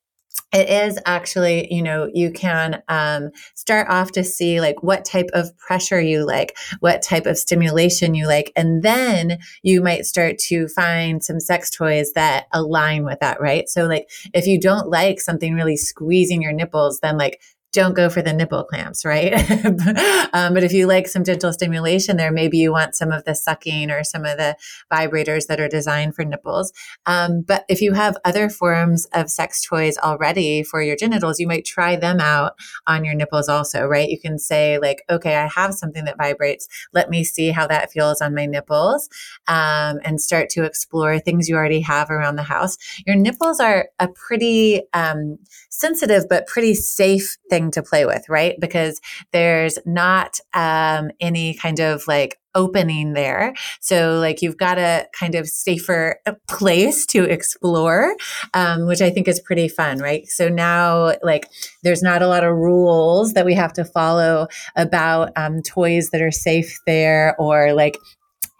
it 0.53 0.69
is 0.69 0.99
actually, 1.05 1.73
you 1.73 1.81
know, 1.81 2.09
you 2.13 2.31
can 2.31 2.83
um, 2.89 3.31
start 3.55 3.87
off 3.89 4.11
to 4.13 4.23
see 4.23 4.59
like 4.59 4.83
what 4.83 5.05
type 5.05 5.29
of 5.33 5.57
pressure 5.57 6.01
you 6.01 6.25
like, 6.25 6.57
what 6.81 7.01
type 7.01 7.25
of 7.25 7.37
stimulation 7.37 8.15
you 8.15 8.27
like, 8.27 8.51
and 8.55 8.83
then 8.83 9.39
you 9.63 9.81
might 9.81 10.05
start 10.05 10.37
to 10.37 10.67
find 10.67 11.23
some 11.23 11.39
sex 11.39 11.69
toys 11.69 12.11
that 12.13 12.47
align 12.51 13.05
with 13.05 13.19
that, 13.19 13.39
right? 13.39 13.69
So, 13.69 13.85
like, 13.85 14.09
if 14.33 14.45
you 14.45 14.59
don't 14.59 14.89
like 14.89 15.21
something 15.21 15.53
really 15.53 15.77
squeezing 15.77 16.41
your 16.41 16.53
nipples, 16.53 16.99
then 16.99 17.17
like 17.17 17.41
don't 17.71 17.95
go 17.95 18.09
for 18.09 18.21
the 18.21 18.33
nipple 18.33 18.63
clamps, 18.63 19.05
right? 19.05 19.33
um, 20.33 20.53
but 20.53 20.63
if 20.63 20.73
you 20.73 20.87
like 20.87 21.07
some 21.07 21.23
gentle 21.23 21.53
stimulation 21.53 22.17
there, 22.17 22.31
maybe 22.31 22.57
you 22.57 22.71
want 22.71 22.95
some 22.95 23.11
of 23.11 23.23
the 23.23 23.33
sucking 23.33 23.89
or 23.89 24.03
some 24.03 24.25
of 24.25 24.37
the 24.37 24.57
vibrators 24.91 25.47
that 25.47 25.59
are 25.59 25.69
designed 25.69 26.13
for 26.13 26.25
nipples. 26.25 26.73
Um, 27.05 27.41
but 27.41 27.63
if 27.69 27.81
you 27.81 27.93
have 27.93 28.17
other 28.25 28.49
forms 28.49 29.05
of 29.13 29.29
sex 29.29 29.61
toys 29.61 29.97
already 29.97 30.63
for 30.63 30.81
your 30.81 30.97
genitals, 30.97 31.39
you 31.39 31.47
might 31.47 31.63
try 31.63 31.95
them 31.95 32.19
out 32.19 32.53
on 32.87 33.05
your 33.05 33.15
nipples 33.15 33.47
also, 33.47 33.85
right? 33.85 34.09
You 34.09 34.19
can 34.19 34.37
say, 34.37 34.77
like, 34.77 35.03
okay, 35.09 35.35
I 35.35 35.47
have 35.47 35.73
something 35.73 36.03
that 36.05 36.17
vibrates. 36.17 36.67
Let 36.93 37.09
me 37.09 37.23
see 37.23 37.51
how 37.51 37.67
that 37.67 37.91
feels 37.91 38.21
on 38.21 38.35
my 38.35 38.45
nipples 38.45 39.07
um, 39.47 39.99
and 40.03 40.19
start 40.19 40.49
to 40.51 40.63
explore 40.65 41.19
things 41.19 41.47
you 41.47 41.55
already 41.55 41.81
have 41.81 42.09
around 42.09 42.35
the 42.35 42.43
house. 42.43 42.77
Your 43.07 43.15
nipples 43.15 43.59
are 43.61 43.87
a 43.99 44.09
pretty 44.09 44.81
um, 44.93 45.37
sensitive, 45.69 46.27
but 46.27 46.47
pretty 46.47 46.73
safe 46.73 47.37
thing 47.49 47.60
thing 47.61 47.71
to 47.71 47.83
play 47.83 48.05
with, 48.05 48.27
right? 48.29 48.55
Because 48.59 48.99
there's 49.31 49.77
not 49.85 50.39
um, 50.53 51.11
any 51.19 51.53
kind 51.53 51.79
of 51.79 52.07
like 52.07 52.37
opening 52.53 53.13
there. 53.13 53.53
So, 53.79 54.19
like, 54.19 54.41
you've 54.41 54.57
got 54.57 54.77
a 54.77 55.07
kind 55.17 55.35
of 55.35 55.47
safer 55.47 56.17
uh, 56.25 56.33
place 56.49 57.05
to 57.07 57.23
explore, 57.23 58.15
um, 58.53 58.87
which 58.87 59.01
I 59.01 59.09
think 59.09 59.27
is 59.27 59.39
pretty 59.39 59.67
fun, 59.69 59.99
right? 59.99 60.27
So, 60.27 60.49
now, 60.49 61.13
like, 61.23 61.47
there's 61.83 62.03
not 62.03 62.21
a 62.21 62.27
lot 62.27 62.43
of 62.43 62.55
rules 62.55 63.33
that 63.33 63.45
we 63.45 63.53
have 63.53 63.73
to 63.73 63.85
follow 63.85 64.47
about 64.75 65.31
um, 65.37 65.61
toys 65.61 66.09
that 66.09 66.21
are 66.21 66.31
safe 66.31 66.79
there 66.85 67.35
or 67.39 67.73
like 67.73 67.97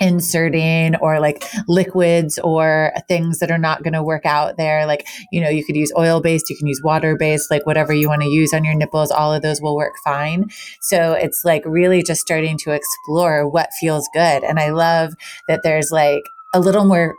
inserting 0.02 0.96
or 0.98 1.20
like 1.20 1.46
liquids 1.68 2.40
or 2.40 2.92
things 3.08 3.40
that 3.40 3.52
are 3.52 3.58
not 3.58 3.84
going 3.84 3.94
to 3.94 4.04
work 4.04 4.26
out 4.26 4.58
there. 4.58 4.86
Like, 4.86 5.08
you 5.32 5.40
know, 5.40 5.50
you 5.50 5.64
could 5.64 5.76
use 5.78 5.94
oil 5.98 6.20
based, 6.20 6.50
you 6.50 6.58
can 6.58 6.68
use 6.68 6.82
water 6.84 7.16
based, 7.16 7.52
like 7.52 7.66
whatever 7.66 7.94
you 7.94 8.10
want 8.10 8.24
to 8.24 8.28
use 8.28 8.54
on 8.54 8.66
your 8.66 8.74
nipples, 8.74 9.12
all 9.12 9.32
of 9.34 9.44
those 9.44 9.62
will 9.62 9.76
work 9.76 9.94
fine. 10.04 10.50
So 10.82 11.14
it's 11.14 11.46
like 11.46 11.64
really 11.66 12.04
just 12.04 12.20
starting 12.20 12.58
to 12.60 12.72
explore 12.72 13.48
what 13.48 13.70
feels 13.80 14.10
good. 14.14 14.44
And 14.44 14.60
I 14.60 14.72
love 14.72 15.14
that 15.48 15.62
there's 15.64 15.92
like 15.92 16.24
a 16.54 16.60
little 16.60 16.86
more 16.86 17.16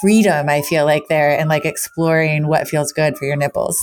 freedom, 0.00 0.48
I 0.48 0.62
feel 0.62 0.86
like 0.86 1.08
there 1.08 1.38
and 1.38 1.50
like 1.50 1.66
exploring 1.66 2.48
what 2.48 2.66
feels 2.66 2.92
good 2.92 3.16
for 3.18 3.26
your 3.26 3.36
nipples. 3.36 3.78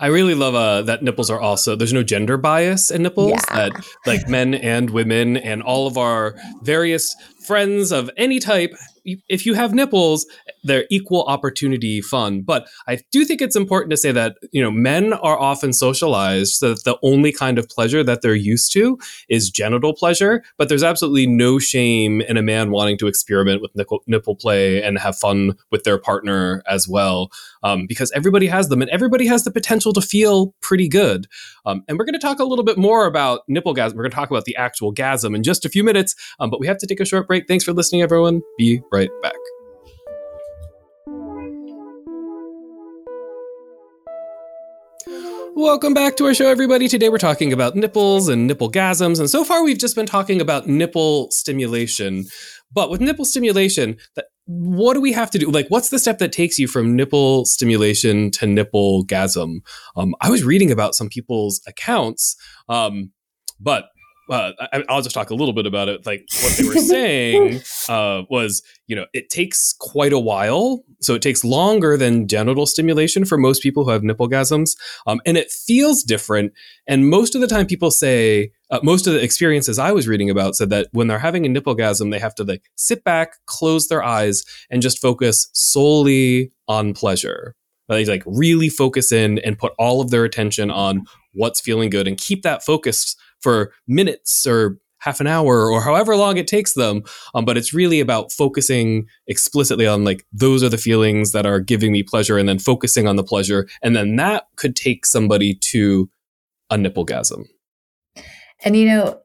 I 0.00 0.08
really 0.08 0.34
love 0.34 0.54
uh, 0.54 0.82
that 0.82 1.02
nipples 1.02 1.30
are 1.30 1.40
also 1.40 1.76
there's 1.76 1.92
no 1.92 2.02
gender 2.02 2.36
bias 2.36 2.90
in 2.90 3.02
nipples 3.02 3.30
yeah. 3.30 3.68
that 3.68 3.86
like 4.06 4.28
men 4.28 4.54
and 4.54 4.90
women 4.90 5.36
and 5.36 5.62
all 5.62 5.86
of 5.86 5.96
our 5.96 6.34
various 6.62 7.14
friends 7.46 7.92
of 7.92 8.10
any 8.16 8.40
type, 8.40 8.74
if 9.04 9.46
you 9.46 9.54
have 9.54 9.72
nipples, 9.72 10.26
they're 10.66 10.86
equal 10.90 11.24
opportunity 11.24 12.00
fun. 12.00 12.42
But 12.42 12.68
I 12.86 12.98
do 13.12 13.24
think 13.24 13.40
it's 13.40 13.56
important 13.56 13.90
to 13.90 13.96
say 13.96 14.12
that, 14.12 14.36
you 14.52 14.62
know, 14.62 14.70
men 14.70 15.12
are 15.14 15.38
often 15.38 15.72
socialized 15.72 16.54
so 16.54 16.74
that 16.74 16.84
the 16.84 16.98
only 17.02 17.32
kind 17.32 17.58
of 17.58 17.68
pleasure 17.68 18.02
that 18.04 18.22
they're 18.22 18.34
used 18.34 18.72
to 18.72 18.98
is 19.28 19.50
genital 19.50 19.94
pleasure. 19.94 20.42
But 20.58 20.68
there's 20.68 20.82
absolutely 20.82 21.26
no 21.26 21.58
shame 21.58 22.20
in 22.22 22.36
a 22.36 22.42
man 22.42 22.70
wanting 22.70 22.98
to 22.98 23.06
experiment 23.06 23.62
with 23.62 23.74
nipple, 23.74 24.02
nipple 24.06 24.36
play 24.36 24.82
and 24.82 24.98
have 24.98 25.16
fun 25.16 25.56
with 25.70 25.84
their 25.84 25.98
partner 25.98 26.62
as 26.68 26.88
well. 26.88 27.30
Um, 27.62 27.86
because 27.86 28.12
everybody 28.12 28.46
has 28.46 28.68
them 28.68 28.82
and 28.82 28.90
everybody 28.90 29.26
has 29.26 29.44
the 29.44 29.50
potential 29.50 29.92
to 29.92 30.00
feel 30.00 30.54
pretty 30.60 30.88
good. 30.88 31.26
Um, 31.64 31.82
and 31.88 31.98
we're 31.98 32.04
going 32.04 32.14
to 32.14 32.18
talk 32.18 32.38
a 32.38 32.44
little 32.44 32.64
bit 32.64 32.78
more 32.78 33.06
about 33.06 33.40
nipple 33.48 33.74
gasm. 33.74 33.94
We're 33.94 34.02
going 34.02 34.10
to 34.10 34.16
talk 34.16 34.30
about 34.30 34.44
the 34.44 34.56
actual 34.56 34.94
gasm 34.94 35.34
in 35.34 35.42
just 35.42 35.64
a 35.64 35.68
few 35.68 35.82
minutes. 35.82 36.14
Um, 36.38 36.50
but 36.50 36.60
we 36.60 36.66
have 36.66 36.78
to 36.78 36.86
take 36.86 37.00
a 37.00 37.04
short 37.04 37.26
break. 37.26 37.48
Thanks 37.48 37.64
for 37.64 37.72
listening, 37.72 38.02
everyone. 38.02 38.42
Be 38.58 38.80
right 38.92 39.10
back. 39.22 39.34
Welcome 45.56 45.94
back 45.94 46.16
to 46.16 46.26
our 46.26 46.34
show, 46.34 46.50
everybody. 46.50 46.86
Today 46.86 47.08
we're 47.08 47.16
talking 47.16 47.50
about 47.50 47.74
nipples 47.74 48.28
and 48.28 48.46
nipple 48.46 48.70
gasms. 48.70 49.18
And 49.18 49.30
so 49.30 49.42
far, 49.42 49.64
we've 49.64 49.78
just 49.78 49.96
been 49.96 50.04
talking 50.04 50.38
about 50.38 50.66
nipple 50.66 51.30
stimulation. 51.30 52.26
But 52.70 52.90
with 52.90 53.00
nipple 53.00 53.24
stimulation, 53.24 53.96
what 54.44 54.92
do 54.92 55.00
we 55.00 55.12
have 55.12 55.30
to 55.30 55.38
do? 55.38 55.50
Like, 55.50 55.68
what's 55.68 55.88
the 55.88 55.98
step 55.98 56.18
that 56.18 56.30
takes 56.30 56.58
you 56.58 56.68
from 56.68 56.94
nipple 56.94 57.46
stimulation 57.46 58.30
to 58.32 58.46
nipple 58.46 59.06
gasm? 59.06 59.60
Um, 59.96 60.14
I 60.20 60.28
was 60.28 60.44
reading 60.44 60.70
about 60.70 60.94
some 60.94 61.08
people's 61.08 61.62
accounts, 61.66 62.36
um, 62.68 63.12
but 63.58 63.86
uh, 64.28 64.52
I, 64.72 64.84
will 64.88 65.02
just 65.02 65.14
talk 65.14 65.30
a 65.30 65.34
little 65.34 65.54
bit 65.54 65.66
about 65.66 65.88
it. 65.88 66.04
Like 66.04 66.26
what 66.42 66.56
they 66.56 66.66
were 66.66 66.74
saying 66.74 67.60
uh, 67.88 68.22
was, 68.28 68.62
you 68.86 68.96
know, 68.96 69.06
it 69.12 69.30
takes 69.30 69.72
quite 69.78 70.12
a 70.12 70.18
while. 70.18 70.84
So 71.00 71.14
it 71.14 71.22
takes 71.22 71.44
longer 71.44 71.96
than 71.96 72.26
genital 72.26 72.66
stimulation 72.66 73.24
for 73.24 73.38
most 73.38 73.62
people 73.62 73.84
who 73.84 73.90
have 73.90 74.02
nipple 74.02 74.28
gasms. 74.28 74.76
Um, 75.06 75.20
and 75.26 75.36
it 75.36 75.50
feels 75.50 76.02
different. 76.02 76.52
And 76.86 77.08
most 77.08 77.34
of 77.34 77.40
the 77.40 77.46
time, 77.46 77.66
people 77.66 77.90
say, 77.90 78.50
uh, 78.70 78.80
most 78.82 79.06
of 79.06 79.12
the 79.12 79.22
experiences 79.22 79.78
I 79.78 79.92
was 79.92 80.08
reading 80.08 80.30
about 80.30 80.56
said 80.56 80.70
that 80.70 80.88
when 80.92 81.06
they're 81.06 81.18
having 81.18 81.46
a 81.46 81.48
nipple 81.48 81.76
gasm, 81.76 82.10
they 82.10 82.18
have 82.18 82.34
to 82.36 82.44
like 82.44 82.64
sit 82.74 83.04
back, 83.04 83.34
close 83.46 83.86
their 83.88 84.02
eyes, 84.02 84.42
and 84.70 84.82
just 84.82 85.00
focus 85.00 85.48
solely 85.52 86.50
on 86.66 86.94
pleasure. 86.94 87.54
They 87.88 88.04
like 88.04 88.24
really 88.26 88.68
focus 88.68 89.12
in 89.12 89.38
and 89.40 89.58
put 89.58 89.72
all 89.78 90.00
of 90.00 90.10
their 90.10 90.24
attention 90.24 90.70
on 90.70 91.04
what's 91.32 91.60
feeling 91.60 91.90
good 91.90 92.08
and 92.08 92.18
keep 92.18 92.42
that 92.42 92.64
focus 92.64 93.14
for 93.46 93.72
minutes 93.86 94.44
or 94.44 94.76
half 94.98 95.20
an 95.20 95.28
hour 95.28 95.70
or 95.70 95.80
however 95.80 96.16
long 96.16 96.36
it 96.36 96.48
takes 96.48 96.74
them. 96.74 97.04
Um, 97.32 97.44
but 97.44 97.56
it's 97.56 97.72
really 97.72 98.00
about 98.00 98.32
focusing 98.32 99.06
explicitly 99.28 99.86
on 99.86 100.02
like 100.02 100.26
those 100.32 100.64
are 100.64 100.68
the 100.68 100.78
feelings 100.78 101.30
that 101.30 101.46
are 101.46 101.60
giving 101.60 101.92
me 101.92 102.02
pleasure 102.02 102.38
and 102.38 102.48
then 102.48 102.58
focusing 102.58 103.06
on 103.06 103.14
the 103.14 103.22
pleasure. 103.22 103.68
And 103.82 103.94
then 103.94 104.16
that 104.16 104.48
could 104.56 104.74
take 104.74 105.06
somebody 105.06 105.54
to 105.70 106.10
a 106.70 106.76
nipplegasm. 106.76 107.44
And 108.64 108.76
you 108.76 108.86
know, 108.86 109.20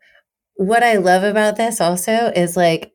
what 0.54 0.84
I 0.84 0.98
love 0.98 1.24
about 1.24 1.56
this 1.56 1.82
also 1.82 2.32
is 2.36 2.56
like 2.56 2.94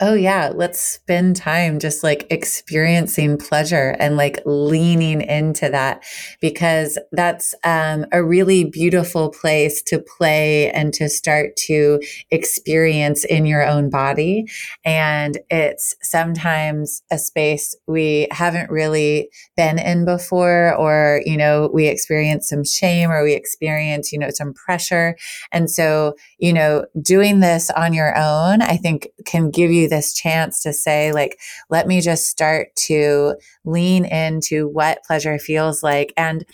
Oh, 0.00 0.14
yeah. 0.14 0.50
Let's 0.52 0.80
spend 0.80 1.36
time 1.36 1.78
just 1.78 2.02
like 2.02 2.26
experiencing 2.28 3.38
pleasure 3.38 3.94
and 4.00 4.16
like 4.16 4.42
leaning 4.44 5.20
into 5.22 5.68
that 5.68 6.02
because 6.40 6.98
that's 7.12 7.54
um, 7.62 8.04
a 8.10 8.22
really 8.22 8.64
beautiful 8.64 9.30
place 9.30 9.80
to 9.84 10.00
play 10.00 10.72
and 10.72 10.92
to 10.94 11.08
start 11.08 11.54
to 11.68 12.00
experience 12.32 13.24
in 13.24 13.46
your 13.46 13.64
own 13.64 13.88
body. 13.88 14.46
And 14.84 15.38
it's 15.48 15.94
sometimes 16.02 17.02
a 17.12 17.16
space 17.16 17.76
we 17.86 18.26
haven't 18.32 18.70
really 18.70 19.30
been 19.56 19.78
in 19.78 20.04
before, 20.04 20.74
or, 20.74 21.22
you 21.24 21.36
know, 21.36 21.70
we 21.72 21.86
experience 21.86 22.48
some 22.48 22.64
shame 22.64 23.12
or 23.12 23.22
we 23.22 23.32
experience, 23.32 24.10
you 24.10 24.18
know, 24.18 24.30
some 24.30 24.54
pressure. 24.54 25.14
And 25.52 25.70
so, 25.70 26.14
you 26.38 26.52
know, 26.52 26.84
doing 27.00 27.38
this 27.38 27.70
on 27.70 27.94
your 27.94 28.16
own, 28.18 28.60
I 28.60 28.76
think 28.76 29.08
can 29.24 29.52
give 29.52 29.70
you 29.70 29.83
this 29.88 30.12
chance 30.12 30.62
to 30.62 30.72
say, 30.72 31.12
like, 31.12 31.38
let 31.70 31.86
me 31.86 32.00
just 32.00 32.26
start 32.26 32.68
to 32.86 33.36
lean 33.64 34.04
into 34.04 34.68
what 34.68 35.04
pleasure 35.04 35.38
feels 35.38 35.82
like. 35.82 36.12
And, 36.16 36.44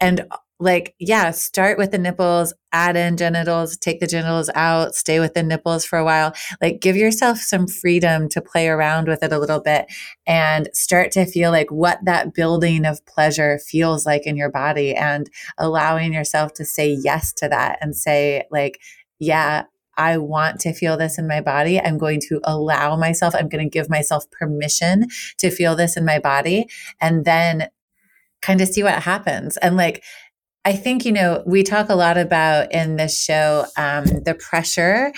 and 0.00 0.20
uh, 0.30 0.36
like, 0.62 0.94
yeah, 1.00 1.32
start 1.32 1.76
with 1.76 1.90
the 1.90 1.98
nipples, 1.98 2.54
add 2.70 2.96
in 2.96 3.16
genitals, 3.16 3.76
take 3.76 3.98
the 3.98 4.06
genitals 4.06 4.48
out, 4.54 4.94
stay 4.94 5.18
with 5.18 5.34
the 5.34 5.42
nipples 5.42 5.84
for 5.84 5.98
a 5.98 6.04
while. 6.04 6.32
Like, 6.60 6.80
give 6.80 6.94
yourself 6.94 7.38
some 7.38 7.66
freedom 7.66 8.28
to 8.28 8.40
play 8.40 8.68
around 8.68 9.08
with 9.08 9.24
it 9.24 9.32
a 9.32 9.40
little 9.40 9.58
bit 9.58 9.86
and 10.24 10.68
start 10.72 11.10
to 11.12 11.26
feel 11.26 11.50
like 11.50 11.72
what 11.72 11.98
that 12.04 12.32
building 12.32 12.86
of 12.86 13.04
pleasure 13.06 13.58
feels 13.58 14.06
like 14.06 14.24
in 14.24 14.36
your 14.36 14.50
body 14.50 14.94
and 14.94 15.28
allowing 15.58 16.12
yourself 16.12 16.54
to 16.54 16.64
say 16.64 16.96
yes 17.02 17.32
to 17.32 17.48
that 17.48 17.78
and 17.80 17.96
say, 17.96 18.44
like, 18.52 18.78
yeah, 19.18 19.64
I 19.96 20.18
want 20.18 20.60
to 20.60 20.72
feel 20.72 20.96
this 20.96 21.18
in 21.18 21.26
my 21.28 21.40
body. 21.40 21.80
I'm 21.80 21.98
going 21.98 22.20
to 22.28 22.40
allow 22.44 22.96
myself, 22.96 23.34
I'm 23.34 23.48
going 23.48 23.64
to 23.64 23.70
give 23.70 23.90
myself 23.90 24.30
permission 24.30 25.06
to 25.38 25.50
feel 25.50 25.76
this 25.76 25.96
in 25.96 26.04
my 26.04 26.18
body 26.18 26.66
and 27.00 27.24
then 27.24 27.68
kind 28.40 28.60
of 28.60 28.68
see 28.68 28.82
what 28.82 29.02
happens. 29.02 29.56
And 29.58 29.76
like, 29.76 30.02
I 30.64 30.74
think, 30.74 31.04
you 31.04 31.12
know, 31.12 31.42
we 31.44 31.64
talk 31.64 31.88
a 31.88 31.94
lot 31.94 32.16
about 32.16 32.72
in 32.72 32.96
this 32.96 33.20
show 33.20 33.66
um, 33.76 34.04
the 34.04 34.36
pressure 34.38 35.12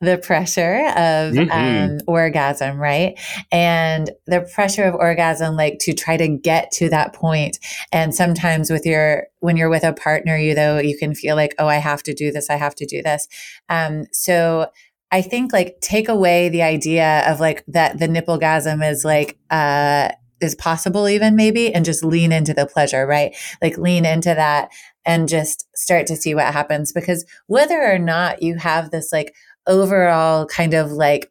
the 0.00 0.18
pressure 0.18 0.86
of 0.88 1.34
mm-hmm. 1.34 1.50
um, 1.50 1.98
orgasm, 2.06 2.78
right? 2.78 3.18
And 3.50 4.10
the 4.26 4.48
pressure 4.54 4.84
of 4.84 4.94
orgasm, 4.94 5.56
like 5.56 5.78
to 5.80 5.92
try 5.92 6.16
to 6.16 6.28
get 6.28 6.70
to 6.72 6.88
that 6.90 7.14
point. 7.14 7.58
And 7.90 8.14
sometimes 8.14 8.70
with 8.70 8.86
your, 8.86 9.26
when 9.40 9.56
you're 9.56 9.68
with 9.68 9.84
a 9.84 9.92
partner, 9.92 10.36
you 10.36 10.54
though, 10.54 10.78
you 10.78 10.96
can 10.96 11.14
feel 11.14 11.34
like, 11.34 11.54
oh, 11.58 11.66
I 11.66 11.76
have 11.76 12.02
to 12.04 12.14
do 12.14 12.30
this, 12.30 12.48
I 12.48 12.56
have 12.56 12.76
to 12.76 12.86
do 12.86 13.02
this. 13.02 13.26
Um, 13.68 14.04
so 14.12 14.68
I 15.10 15.22
think 15.22 15.52
like 15.52 15.80
take 15.80 16.08
away 16.08 16.48
the 16.48 16.62
idea 16.62 17.24
of 17.26 17.40
like 17.40 17.64
that 17.66 17.98
the 17.98 18.08
nipple 18.08 18.38
gasm 18.38 18.88
is 18.88 19.04
like, 19.04 19.38
uh, 19.50 20.10
is 20.40 20.54
possible 20.54 21.08
even 21.08 21.34
maybe 21.34 21.74
and 21.74 21.84
just 21.84 22.04
lean 22.04 22.30
into 22.30 22.54
the 22.54 22.66
pleasure, 22.66 23.06
right? 23.06 23.34
Like 23.60 23.76
lean 23.76 24.04
into 24.04 24.34
that 24.34 24.70
and 25.04 25.28
just 25.28 25.66
start 25.74 26.06
to 26.06 26.16
see 26.16 26.34
what 26.34 26.52
happens 26.52 26.92
because 26.92 27.24
whether 27.46 27.82
or 27.82 27.98
not 27.98 28.42
you 28.42 28.56
have 28.56 28.90
this 28.90 29.12
like 29.12 29.34
overall 29.68 30.46
kind 30.46 30.74
of 30.74 30.90
like 30.90 31.30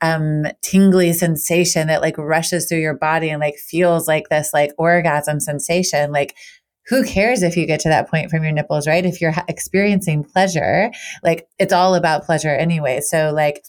um 0.00 0.44
tingly 0.62 1.12
sensation 1.12 1.86
that 1.86 2.00
like 2.00 2.18
rushes 2.18 2.68
through 2.68 2.80
your 2.80 2.96
body 2.96 3.30
and 3.30 3.40
like 3.40 3.56
feels 3.56 4.08
like 4.08 4.28
this 4.28 4.52
like 4.52 4.72
orgasm 4.76 5.40
sensation 5.40 6.10
like 6.10 6.34
who 6.86 7.02
cares 7.04 7.42
if 7.42 7.56
you 7.56 7.66
get 7.66 7.80
to 7.80 7.88
that 7.88 8.10
point 8.10 8.30
from 8.30 8.42
your 8.42 8.52
nipples 8.52 8.86
right? 8.86 9.06
If 9.06 9.20
you're 9.20 9.34
experiencing 9.48 10.24
pleasure 10.24 10.90
like 11.22 11.46
it's 11.58 11.72
all 11.72 11.94
about 11.94 12.24
pleasure 12.24 12.54
anyway. 12.54 13.00
So 13.00 13.32
like 13.32 13.64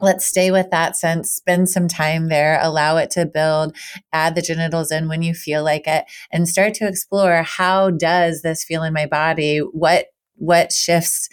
let's 0.00 0.24
stay 0.26 0.50
with 0.50 0.70
that 0.70 0.96
sense 0.96 1.30
spend 1.30 1.68
some 1.68 1.88
time 1.88 2.28
there 2.28 2.58
allow 2.62 2.98
it 2.98 3.10
to 3.10 3.24
build 3.24 3.74
add 4.12 4.34
the 4.34 4.42
genitals 4.42 4.92
in 4.92 5.08
when 5.08 5.22
you 5.22 5.32
feel 5.34 5.64
like 5.64 5.86
it 5.86 6.04
and 6.30 6.48
start 6.48 6.74
to 6.74 6.86
explore 6.86 7.42
how 7.42 7.90
does 7.90 8.42
this 8.42 8.62
feel 8.62 8.82
in 8.82 8.92
my 8.92 9.06
body? 9.06 9.58
What 9.58 10.06
what 10.36 10.72
shifts 10.72 11.28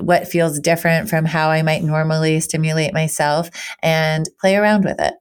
what 0.00 0.28
feels 0.28 0.60
different 0.60 1.08
from 1.08 1.24
how 1.24 1.50
I 1.50 1.62
might 1.62 1.82
normally 1.82 2.40
stimulate 2.40 2.92
myself 2.92 3.50
and 3.82 4.28
play 4.40 4.56
around 4.56 4.84
with 4.84 5.00
it. 5.00 5.14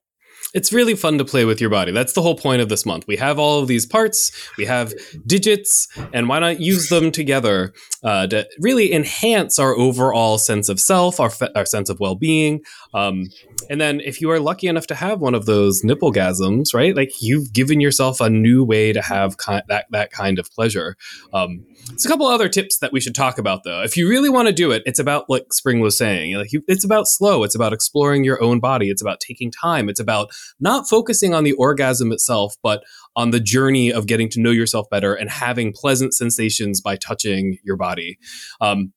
It's 0.56 0.72
really 0.72 0.96
fun 0.96 1.18
to 1.18 1.26
play 1.26 1.44
with 1.44 1.60
your 1.60 1.70
body. 1.70 1.92
That's 1.92 2.14
the 2.14 2.22
whole 2.22 2.38
point 2.38 2.62
of 2.62 2.70
this 2.70 2.86
month. 2.86 3.06
We 3.08 3.18
have 3.18 3.38
all 3.38 3.60
of 3.60 3.68
these 3.68 3.86
parts, 3.86 4.32
we 4.58 4.66
have 4.66 4.94
digits, 5.28 5.88
and 6.14 6.30
why 6.30 6.40
not 6.40 6.62
use 6.62 6.88
them 6.88 7.12
together 7.12 7.74
uh, 8.04 8.28
to 8.28 8.48
really 8.60 8.94
enhance 8.94 9.60
our 9.60 9.76
overall 9.76 10.38
sense 10.38 10.70
of 10.70 10.80
self, 10.80 11.20
our, 11.20 11.30
fe- 11.30 11.50
our 11.56 11.66
sense 11.66 11.90
of 11.90 12.00
well 12.00 12.16
being. 12.16 12.62
Um, 12.94 13.26
and 13.70 13.82
then 13.82 14.00
if 14.00 14.22
you 14.22 14.32
are 14.32 14.40
lucky 14.40 14.68
enough 14.68 14.88
to 14.88 14.96
have 14.96 15.20
one 15.20 15.36
of 15.36 15.46
those 15.46 15.84
nipple 15.84 16.14
gasms, 16.14 16.74
right? 16.74 16.96
Like 16.96 17.12
you've 17.22 17.52
given 17.52 17.82
yourself 17.82 18.22
a 18.22 18.30
new 18.30 18.64
way 18.64 18.94
to 18.94 19.02
have 19.02 19.38
ki- 19.38 19.62
that, 19.68 19.88
that 19.92 20.12
kind 20.12 20.40
of 20.40 20.50
pleasure. 20.52 20.96
Um, 21.34 21.66
there's 21.90 22.06
a 22.06 22.10
couple 22.10 22.28
other 22.28 22.50
tips 22.50 22.80
that 22.80 22.92
we 22.92 23.00
should 23.00 23.16
talk 23.16 23.38
about, 23.38 23.64
though. 23.64 23.84
If 23.84 23.96
you 23.98 24.10
really 24.10 24.30
want 24.30 24.48
to 24.48 24.54
do 24.54 24.72
it, 24.72 24.84
it's 24.86 25.00
about 25.00 25.30
like 25.30 25.54
Spring 25.54 25.82
was 25.82 25.98
saying. 25.98 26.36
Like 26.36 26.52
you, 26.52 26.64
it's 26.68 26.86
about 26.86 27.08
slow. 27.08 27.44
It's 27.44 27.56
about 27.56 27.74
exploring 27.74 28.24
your 28.24 28.42
own 28.42 28.60
body. 28.60 28.90
It's 28.90 29.02
about 29.02 29.20
taking 29.20 29.52
time. 29.52 29.90
It's 29.90 30.00
about 30.00 30.32
not 30.60 30.90
focusing 30.90 31.34
on 31.34 31.44
the 31.44 31.54
orgasm 31.54 32.12
itself, 32.12 32.56
but 32.64 32.84
on 33.16 33.32
the 33.32 33.40
journey 33.40 33.92
of 33.92 34.08
getting 34.08 34.30
to 34.30 34.40
know 34.40 34.52
yourself 34.52 34.88
better 34.90 35.14
and 35.14 35.30
having 35.30 35.74
pleasant 35.74 36.14
sensations 36.14 36.82
by 36.82 36.96
touching 36.96 37.58
your 37.64 37.78
body. 37.78 38.18
Um, 38.62 38.94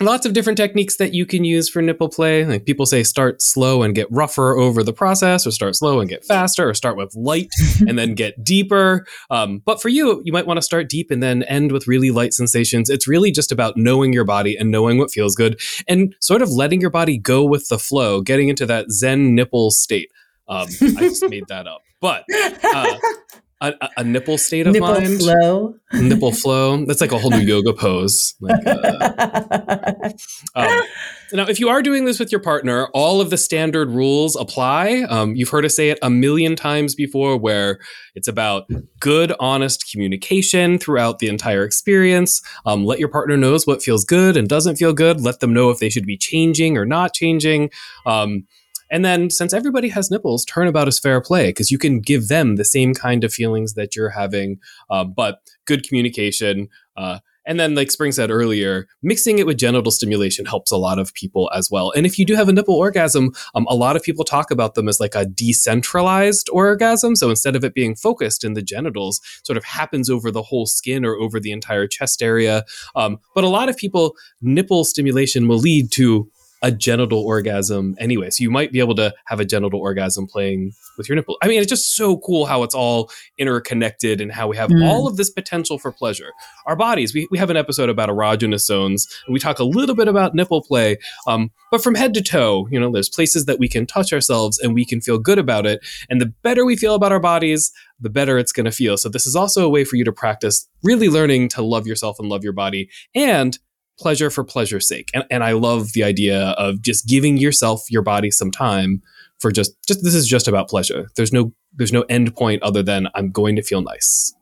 lots 0.00 0.26
of 0.26 0.32
different 0.32 0.56
techniques 0.56 0.96
that 0.96 1.14
you 1.14 1.26
can 1.26 1.44
use 1.44 1.68
for 1.68 1.82
nipple 1.82 2.08
play. 2.08 2.44
Like 2.44 2.64
people 2.64 2.86
say, 2.86 3.02
start 3.02 3.42
slow 3.42 3.82
and 3.82 3.94
get 3.94 4.10
rougher 4.10 4.56
over 4.56 4.82
the 4.82 4.92
process, 4.92 5.46
or 5.46 5.50
start 5.50 5.76
slow 5.76 6.00
and 6.00 6.08
get 6.08 6.24
faster, 6.24 6.68
or 6.68 6.74
start 6.74 6.96
with 6.96 7.14
light 7.14 7.50
and 7.86 7.98
then 7.98 8.14
get 8.14 8.42
deeper. 8.42 9.06
Um, 9.30 9.62
but 9.64 9.80
for 9.80 9.88
you, 9.88 10.22
you 10.24 10.32
might 10.32 10.46
want 10.46 10.58
to 10.58 10.62
start 10.62 10.88
deep 10.88 11.10
and 11.10 11.22
then 11.22 11.42
end 11.44 11.72
with 11.72 11.86
really 11.86 12.10
light 12.10 12.32
sensations. 12.32 12.90
It's 12.90 13.08
really 13.08 13.30
just 13.30 13.52
about 13.52 13.76
knowing 13.76 14.12
your 14.12 14.24
body 14.24 14.56
and 14.56 14.70
knowing 14.70 14.98
what 14.98 15.10
feels 15.10 15.34
good 15.34 15.60
and 15.88 16.14
sort 16.20 16.42
of 16.42 16.50
letting 16.50 16.80
your 16.80 16.90
body 16.90 17.18
go 17.18 17.44
with 17.44 17.68
the 17.68 17.78
flow, 17.78 18.20
getting 18.20 18.48
into 18.48 18.66
that 18.66 18.90
Zen 18.90 19.34
nipple 19.34 19.70
state. 19.70 20.10
Um, 20.52 20.68
I 20.98 21.00
just 21.00 21.28
made 21.28 21.44
that 21.48 21.66
up. 21.66 21.82
But 22.00 22.24
uh, 22.64 22.98
a, 23.62 23.88
a, 23.98 24.04
nipple 24.04 24.38
state 24.38 24.66
of 24.66 24.72
nipple 24.72 24.88
mind. 24.88 25.20
flow. 25.20 25.74
Nipple 25.92 26.32
flow. 26.32 26.84
That's 26.84 27.00
like 27.00 27.12
a 27.12 27.18
whole 27.18 27.30
new 27.30 27.38
yoga 27.38 27.72
pose. 27.72 28.34
Like, 28.40 28.66
uh, 28.66 30.10
um, 30.56 30.80
now, 31.32 31.46
if 31.46 31.60
you 31.60 31.68
are 31.68 31.80
doing 31.80 32.04
this 32.04 32.18
with 32.18 32.32
your 32.32 32.40
partner, 32.40 32.88
all 32.88 33.20
of 33.20 33.30
the 33.30 33.38
standard 33.38 33.90
rules 33.90 34.34
apply. 34.34 35.04
Um, 35.08 35.36
you've 35.36 35.48
heard 35.48 35.64
us 35.64 35.76
say 35.76 35.90
it 35.90 35.98
a 36.02 36.10
million 36.10 36.56
times 36.56 36.96
before, 36.96 37.38
where 37.38 37.78
it's 38.16 38.28
about 38.28 38.68
good, 38.98 39.32
honest 39.38 39.88
communication 39.90 40.78
throughout 40.78 41.20
the 41.20 41.28
entire 41.28 41.62
experience. 41.62 42.42
Um, 42.66 42.84
let 42.84 42.98
your 42.98 43.08
partner 43.08 43.36
knows 43.36 43.64
what 43.64 43.80
feels 43.80 44.04
good 44.04 44.36
and 44.36 44.48
doesn't 44.48 44.76
feel 44.76 44.92
good. 44.92 45.20
Let 45.20 45.38
them 45.38 45.54
know 45.54 45.70
if 45.70 45.78
they 45.78 45.88
should 45.88 46.06
be 46.06 46.18
changing 46.18 46.76
or 46.76 46.84
not 46.84 47.14
changing. 47.14 47.70
Um, 48.06 48.46
and 48.92 49.06
then, 49.06 49.30
since 49.30 49.54
everybody 49.54 49.88
has 49.88 50.10
nipples, 50.10 50.44
turnabout 50.44 50.86
is 50.86 50.98
fair 50.98 51.22
play 51.22 51.48
because 51.48 51.70
you 51.70 51.78
can 51.78 51.98
give 51.98 52.28
them 52.28 52.56
the 52.56 52.64
same 52.64 52.92
kind 52.92 53.24
of 53.24 53.32
feelings 53.32 53.72
that 53.72 53.96
you're 53.96 54.10
having, 54.10 54.58
uh, 54.90 55.02
but 55.02 55.40
good 55.64 55.88
communication. 55.88 56.68
Uh, 56.94 57.20
and 57.46 57.58
then, 57.58 57.74
like 57.74 57.90
Spring 57.90 58.12
said 58.12 58.30
earlier, 58.30 58.86
mixing 59.02 59.38
it 59.38 59.46
with 59.46 59.56
genital 59.56 59.90
stimulation 59.90 60.44
helps 60.44 60.70
a 60.70 60.76
lot 60.76 60.98
of 60.98 61.14
people 61.14 61.50
as 61.54 61.70
well. 61.70 61.90
And 61.90 62.04
if 62.04 62.18
you 62.18 62.26
do 62.26 62.34
have 62.34 62.50
a 62.50 62.52
nipple 62.52 62.74
orgasm, 62.74 63.32
um, 63.54 63.66
a 63.66 63.74
lot 63.74 63.96
of 63.96 64.02
people 64.02 64.26
talk 64.26 64.50
about 64.50 64.74
them 64.74 64.88
as 64.88 65.00
like 65.00 65.14
a 65.14 65.24
decentralized 65.24 66.50
orgasm. 66.52 67.16
So 67.16 67.30
instead 67.30 67.56
of 67.56 67.64
it 67.64 67.72
being 67.72 67.96
focused 67.96 68.44
in 68.44 68.52
the 68.52 68.62
genitals, 68.62 69.22
sort 69.42 69.56
of 69.56 69.64
happens 69.64 70.10
over 70.10 70.30
the 70.30 70.42
whole 70.42 70.66
skin 70.66 71.02
or 71.04 71.16
over 71.16 71.40
the 71.40 71.50
entire 71.50 71.86
chest 71.86 72.22
area. 72.22 72.64
Um, 72.94 73.18
but 73.34 73.42
a 73.42 73.48
lot 73.48 73.70
of 73.70 73.76
people, 73.78 74.14
nipple 74.42 74.84
stimulation 74.84 75.48
will 75.48 75.58
lead 75.58 75.90
to 75.92 76.30
a 76.62 76.70
genital 76.70 77.20
orgasm 77.20 77.96
anyway. 77.98 78.30
So 78.30 78.42
you 78.42 78.50
might 78.50 78.72
be 78.72 78.78
able 78.78 78.94
to 78.94 79.12
have 79.26 79.40
a 79.40 79.44
genital 79.44 79.80
orgasm 79.80 80.26
playing 80.26 80.72
with 80.96 81.08
your 81.08 81.16
nipple. 81.16 81.36
I 81.42 81.48
mean, 81.48 81.60
it's 81.60 81.68
just 81.68 81.96
so 81.96 82.18
cool 82.18 82.46
how 82.46 82.62
it's 82.62 82.74
all 82.74 83.10
interconnected 83.36 84.20
and 84.20 84.30
how 84.30 84.46
we 84.46 84.56
have 84.56 84.70
mm. 84.70 84.86
all 84.86 85.08
of 85.08 85.16
this 85.16 85.28
potential 85.30 85.78
for 85.78 85.90
pleasure. 85.90 86.30
Our 86.66 86.76
bodies, 86.76 87.14
we, 87.14 87.26
we 87.30 87.38
have 87.38 87.50
an 87.50 87.56
episode 87.56 87.88
about 87.88 88.08
erogenous 88.08 88.60
zones, 88.60 89.08
and 89.26 89.34
we 89.34 89.40
talk 89.40 89.58
a 89.58 89.64
little 89.64 89.96
bit 89.96 90.06
about 90.06 90.34
nipple 90.34 90.62
play. 90.62 90.98
Um, 91.26 91.50
but 91.72 91.82
from 91.82 91.96
head 91.96 92.14
to 92.14 92.22
toe, 92.22 92.68
you 92.70 92.78
know, 92.78 92.92
there's 92.92 93.08
places 93.08 93.46
that 93.46 93.58
we 93.58 93.68
can 93.68 93.86
touch 93.86 94.12
ourselves 94.12 94.58
and 94.58 94.74
we 94.74 94.84
can 94.84 95.00
feel 95.00 95.18
good 95.18 95.38
about 95.38 95.66
it. 95.66 95.84
And 96.08 96.20
the 96.20 96.32
better 96.42 96.64
we 96.64 96.76
feel 96.76 96.94
about 96.94 97.12
our 97.12 97.20
bodies, 97.20 97.72
the 98.00 98.10
better 98.10 98.38
it's 98.38 98.52
going 98.52 98.66
to 98.66 98.72
feel. 98.72 98.96
So 98.96 99.08
this 99.08 99.26
is 99.26 99.34
also 99.34 99.64
a 99.64 99.68
way 99.68 99.84
for 99.84 99.96
you 99.96 100.04
to 100.04 100.12
practice 100.12 100.68
really 100.82 101.08
learning 101.08 101.48
to 101.50 101.62
love 101.62 101.86
yourself 101.86 102.18
and 102.18 102.28
love 102.28 102.44
your 102.44 102.52
body 102.52 102.88
and 103.14 103.58
pleasure 103.98 104.30
for 104.30 104.44
pleasure's 104.44 104.88
sake. 104.88 105.10
And, 105.14 105.24
and 105.30 105.44
I 105.44 105.52
love 105.52 105.92
the 105.92 106.04
idea 106.04 106.50
of 106.58 106.82
just 106.82 107.06
giving 107.06 107.36
yourself, 107.36 107.90
your 107.90 108.02
body 108.02 108.30
some 108.30 108.50
time 108.50 109.02
for 109.38 109.50
just, 109.50 109.74
just 109.86 110.02
this 110.02 110.14
is 110.14 110.26
just 110.26 110.48
about 110.48 110.68
pleasure. 110.68 111.08
There's 111.16 111.32
no 111.32 111.52
there's 111.74 111.92
no 111.92 112.02
end 112.02 112.34
point 112.36 112.62
other 112.62 112.82
than 112.82 113.08
I'm 113.14 113.30
going 113.30 113.56
to 113.56 113.62
feel 113.62 113.80
nice. 113.80 114.34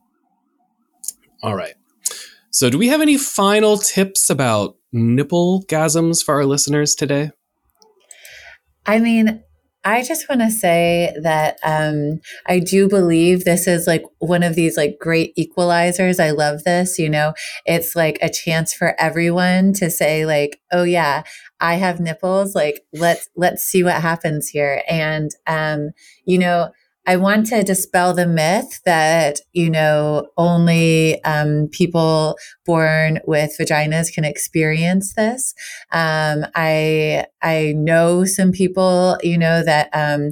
All 1.43 1.55
right. 1.55 1.75
So 2.51 2.69
do 2.69 2.77
we 2.77 2.89
have 2.89 3.01
any 3.01 3.17
final 3.17 3.79
tips 3.79 4.29
about 4.31 4.77
nipple 4.93 5.65
gasms 5.69 6.25
for 6.25 6.35
our 6.35 6.45
listeners 6.45 6.95
today? 6.95 7.31
I 8.85 8.99
mean, 8.99 9.43
I 9.83 10.03
just 10.03 10.29
want 10.29 10.43
to 10.43 10.51
say 10.51 11.15
that 11.23 11.59
um, 11.65 12.21
I 12.47 12.59
do 12.59 12.87
believe 12.87 13.45
this 13.45 13.67
is 13.67 13.87
like 13.87 14.03
one 14.19 14.43
of 14.43 14.55
these 14.55 14.77
like 14.77 14.99
great 15.01 15.35
equalizers. 15.37 16.21
I 16.23 16.33
love 16.33 16.65
this. 16.65 16.99
You 16.99 17.09
know, 17.09 17.33
it's 17.65 17.97
like 17.97 18.19
a 18.21 18.29
chance 18.29 18.75
for 18.75 18.95
everyone 19.01 19.73
to 19.75 19.89
say 19.91 20.27
like, 20.27 20.61
"Oh 20.71 20.83
yeah, 20.83 21.23
I 21.61 21.75
have 21.77 21.99
nipples. 21.99 22.55
Like 22.55 22.83
let's 22.93 23.29
let's 23.37 23.63
see 23.65 23.83
what 23.83 24.03
happens 24.03 24.49
here." 24.49 24.83
And 24.87 25.31
um, 25.47 25.91
you 26.27 26.39
know, 26.39 26.73
I 27.07 27.17
want 27.17 27.47
to 27.47 27.63
dispel 27.63 28.15
the 28.15 28.27
myth 28.27 28.81
that, 28.85 29.41
you 29.53 29.71
know, 29.71 30.29
only 30.37 31.23
um, 31.25 31.69
people 31.73 32.37
born 32.65 33.21
with 33.27 33.57
vaginas 33.59 34.13
can 34.13 34.25
experience 34.25 35.15
this. 35.15 35.55
Um, 35.93 36.45
I, 36.55 37.27
I 37.43 37.73
know 37.77 38.25
some 38.25 38.53
people, 38.53 39.19
you 39.23 39.39
know, 39.39 39.65
that 39.65 39.89
um, 39.93 40.31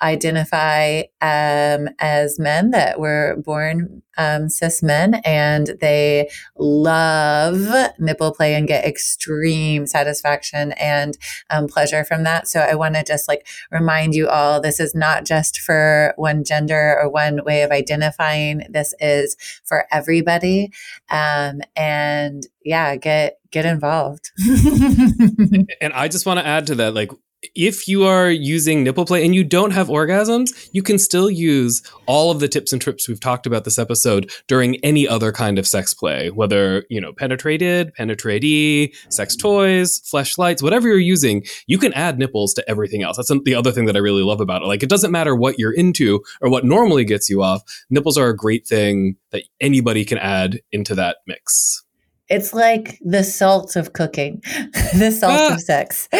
identify 0.00 1.00
um, 1.20 1.88
as 1.98 2.38
men 2.38 2.70
that 2.70 3.00
were 3.00 3.36
born 3.44 4.02
um, 4.16 4.48
cis 4.48 4.82
men 4.82 5.14
and 5.24 5.76
they 5.80 6.28
love 6.58 7.92
nipple 7.98 8.32
play 8.32 8.54
and 8.54 8.68
get 8.68 8.84
extreme 8.84 9.86
satisfaction 9.86 10.72
and 10.72 11.16
um, 11.50 11.68
pleasure 11.68 12.04
from 12.04 12.24
that. 12.24 12.48
So 12.48 12.60
I 12.60 12.74
want 12.74 12.96
to 12.96 13.04
just 13.04 13.28
like 13.28 13.46
remind 13.70 14.14
you 14.14 14.28
all 14.28 14.60
this 14.60 14.80
is 14.80 14.94
not 14.94 15.24
just 15.24 15.58
for 15.60 16.14
one 16.16 16.44
gender 16.44 16.98
or 17.00 17.08
one 17.08 17.44
way 17.44 17.62
of 17.62 17.70
identifying, 17.70 18.66
this 18.68 18.94
is 19.00 19.36
for 19.64 19.86
everybody. 19.90 20.72
Um, 21.10 21.60
and 21.76 22.46
yeah, 22.64 22.96
get 22.96 23.38
get 23.50 23.64
involved. 23.64 24.30
and 25.80 25.92
I 25.94 26.08
just 26.08 26.26
want 26.26 26.38
to 26.40 26.46
add 26.46 26.66
to 26.66 26.74
that 26.76 26.94
like 26.94 27.10
if 27.54 27.86
you 27.86 28.04
are 28.04 28.30
using 28.30 28.82
nipple 28.82 29.04
play 29.04 29.24
and 29.24 29.34
you 29.34 29.44
don't 29.44 29.70
have 29.70 29.88
orgasms, 29.88 30.68
you 30.72 30.82
can 30.82 30.98
still 30.98 31.30
use 31.30 31.82
all 32.06 32.30
of 32.30 32.40
the 32.40 32.48
tips 32.48 32.72
and 32.72 32.82
trips 32.82 33.08
we've 33.08 33.20
talked 33.20 33.46
about 33.46 33.64
this 33.64 33.78
episode 33.78 34.30
during 34.48 34.76
any 34.76 35.06
other 35.06 35.30
kind 35.30 35.58
of 35.58 35.66
sex 35.66 35.94
play, 35.94 36.30
whether, 36.30 36.84
you 36.90 37.00
know, 37.00 37.12
penetrated, 37.12 37.94
penetratee, 37.94 38.94
sex 39.08 39.36
toys, 39.36 40.00
fleshlights, 40.00 40.62
whatever 40.62 40.88
you're 40.88 40.98
using, 40.98 41.44
you 41.66 41.78
can 41.78 41.92
add 41.92 42.18
nipples 42.18 42.54
to 42.54 42.68
everything 42.68 43.02
else. 43.02 43.16
That's 43.16 43.32
the 43.44 43.54
other 43.54 43.72
thing 43.72 43.86
that 43.86 43.96
I 43.96 44.00
really 44.00 44.22
love 44.22 44.40
about 44.40 44.62
it. 44.62 44.66
Like, 44.66 44.82
it 44.82 44.88
doesn't 44.88 45.12
matter 45.12 45.34
what 45.34 45.58
you're 45.58 45.72
into 45.72 46.22
or 46.40 46.50
what 46.50 46.64
normally 46.64 47.04
gets 47.04 47.30
you 47.30 47.42
off, 47.42 47.62
nipples 47.88 48.18
are 48.18 48.28
a 48.28 48.36
great 48.36 48.66
thing 48.66 49.16
that 49.30 49.44
anybody 49.60 50.04
can 50.04 50.18
add 50.18 50.60
into 50.72 50.94
that 50.96 51.18
mix. 51.26 51.84
It's 52.28 52.52
like 52.52 52.98
the 53.00 53.24
salt 53.24 53.76
of 53.76 53.92
cooking, 53.92 54.42
the 54.94 55.10
salt 55.10 55.32
ah. 55.34 55.54
of 55.54 55.60
sex. 55.60 56.08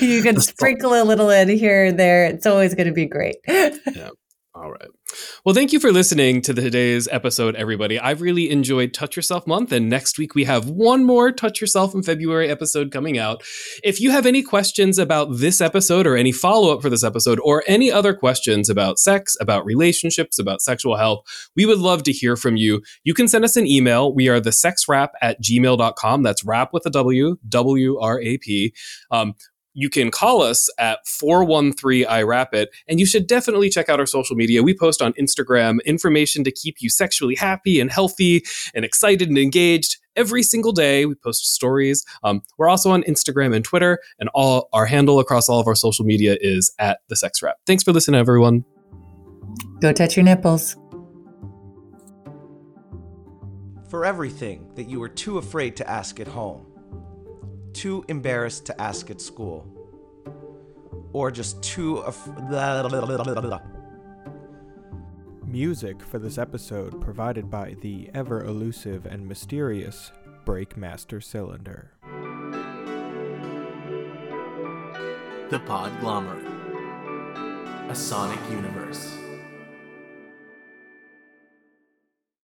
you 0.00 0.22
can 0.22 0.40
sprinkle 0.40 0.94
a 0.94 1.02
little 1.02 1.30
in 1.30 1.48
here 1.48 1.84
and 1.84 1.98
there. 1.98 2.26
It's 2.26 2.46
always 2.46 2.74
going 2.74 2.86
to 2.86 2.92
be 2.92 3.06
great. 3.06 3.36
yeah. 3.46 4.10
All 4.56 4.70
right. 4.70 4.88
Well, 5.44 5.54
thank 5.54 5.74
you 5.74 5.78
for 5.78 5.92
listening 5.92 6.40
to 6.42 6.54
today's 6.54 7.08
episode, 7.08 7.56
everybody. 7.56 8.00
I've 8.00 8.22
really 8.22 8.48
enjoyed 8.48 8.94
Touch 8.94 9.14
Yourself 9.14 9.46
Month, 9.46 9.70
and 9.70 9.90
next 9.90 10.16
week 10.16 10.34
we 10.34 10.44
have 10.44 10.70
one 10.70 11.04
more 11.04 11.30
Touch 11.30 11.60
Yourself 11.60 11.94
in 11.94 12.02
February 12.02 12.48
episode 12.48 12.90
coming 12.90 13.18
out. 13.18 13.42
If 13.84 14.00
you 14.00 14.10
have 14.12 14.24
any 14.24 14.42
questions 14.42 14.98
about 14.98 15.36
this 15.36 15.60
episode 15.60 16.06
or 16.06 16.16
any 16.16 16.32
follow 16.32 16.72
up 16.72 16.80
for 16.80 16.88
this 16.88 17.04
episode 17.04 17.38
or 17.42 17.64
any 17.66 17.92
other 17.92 18.14
questions 18.14 18.70
about 18.70 18.98
sex, 18.98 19.36
about 19.42 19.66
relationships, 19.66 20.38
about 20.38 20.62
sexual 20.62 20.96
health, 20.96 21.20
we 21.54 21.66
would 21.66 21.78
love 21.78 22.02
to 22.04 22.12
hear 22.12 22.34
from 22.34 22.56
you. 22.56 22.82
You 23.04 23.12
can 23.12 23.28
send 23.28 23.44
us 23.44 23.56
an 23.56 23.66
email. 23.66 24.14
We 24.14 24.28
are 24.28 24.40
the 24.40 24.50
sexwrap 24.50 25.08
at 25.20 25.42
gmail.com. 25.42 26.22
That's 26.22 26.44
wrap 26.46 26.72
with 26.72 26.86
a 26.86 26.90
W, 26.90 27.36
W 27.46 27.98
R 28.00 28.22
A 28.22 28.38
P. 28.38 28.72
Um, 29.10 29.34
you 29.76 29.90
can 29.90 30.10
call 30.10 30.40
us 30.42 30.70
at 30.78 31.06
413 31.06 32.06
it, 32.52 32.70
and 32.88 32.98
you 32.98 33.04
should 33.04 33.26
definitely 33.26 33.68
check 33.68 33.90
out 33.90 34.00
our 34.00 34.06
social 34.06 34.34
media. 34.34 34.62
We 34.62 34.74
post 34.74 35.02
on 35.02 35.12
Instagram 35.12 35.84
information 35.84 36.44
to 36.44 36.50
keep 36.50 36.76
you 36.80 36.88
sexually 36.88 37.34
happy 37.34 37.78
and 37.78 37.90
healthy 37.90 38.42
and 38.74 38.86
excited 38.86 39.28
and 39.28 39.36
engaged 39.36 39.98
every 40.16 40.42
single 40.42 40.72
day. 40.72 41.04
We 41.04 41.14
post 41.14 41.54
stories. 41.54 42.06
Um, 42.24 42.40
we're 42.56 42.70
also 42.70 42.90
on 42.90 43.02
Instagram 43.02 43.54
and 43.54 43.62
Twitter, 43.62 43.98
and 44.18 44.30
all 44.32 44.70
our 44.72 44.86
handle 44.86 45.20
across 45.20 45.46
all 45.50 45.60
of 45.60 45.66
our 45.66 45.74
social 45.74 46.06
media 46.06 46.38
is 46.40 46.72
at 46.78 47.00
the 47.08 47.16
Sex 47.16 47.42
Wrap. 47.42 47.56
Thanks 47.66 47.84
for 47.84 47.92
listening, 47.92 48.18
everyone. 48.18 48.64
Go 49.82 49.92
touch 49.92 50.16
your 50.16 50.24
nipples. 50.24 50.74
For 53.90 54.06
everything 54.06 54.70
that 54.74 54.88
you 54.88 55.00
were 55.00 55.10
too 55.10 55.36
afraid 55.36 55.76
to 55.76 55.88
ask 55.88 56.18
at 56.18 56.28
home 56.28 56.65
too 57.76 58.04
embarrassed 58.08 58.64
to 58.66 58.80
ask 58.80 59.10
at 59.10 59.20
school, 59.20 59.66
or 61.12 61.30
just 61.30 61.62
too. 61.62 61.98
Af- 61.98 62.28
Music 65.44 66.02
for 66.02 66.18
this 66.18 66.38
episode 66.38 67.00
provided 67.00 67.50
by 67.50 67.76
the 67.82 68.10
ever 68.14 68.44
elusive 68.44 69.06
and 69.06 69.26
mysterious 69.26 70.10
Breakmaster 70.44 71.22
Cylinder. 71.22 71.92
The 75.50 75.60
Podglomerate, 75.60 76.46
a 77.90 77.94
sonic 77.94 78.40
universe. 78.50 79.16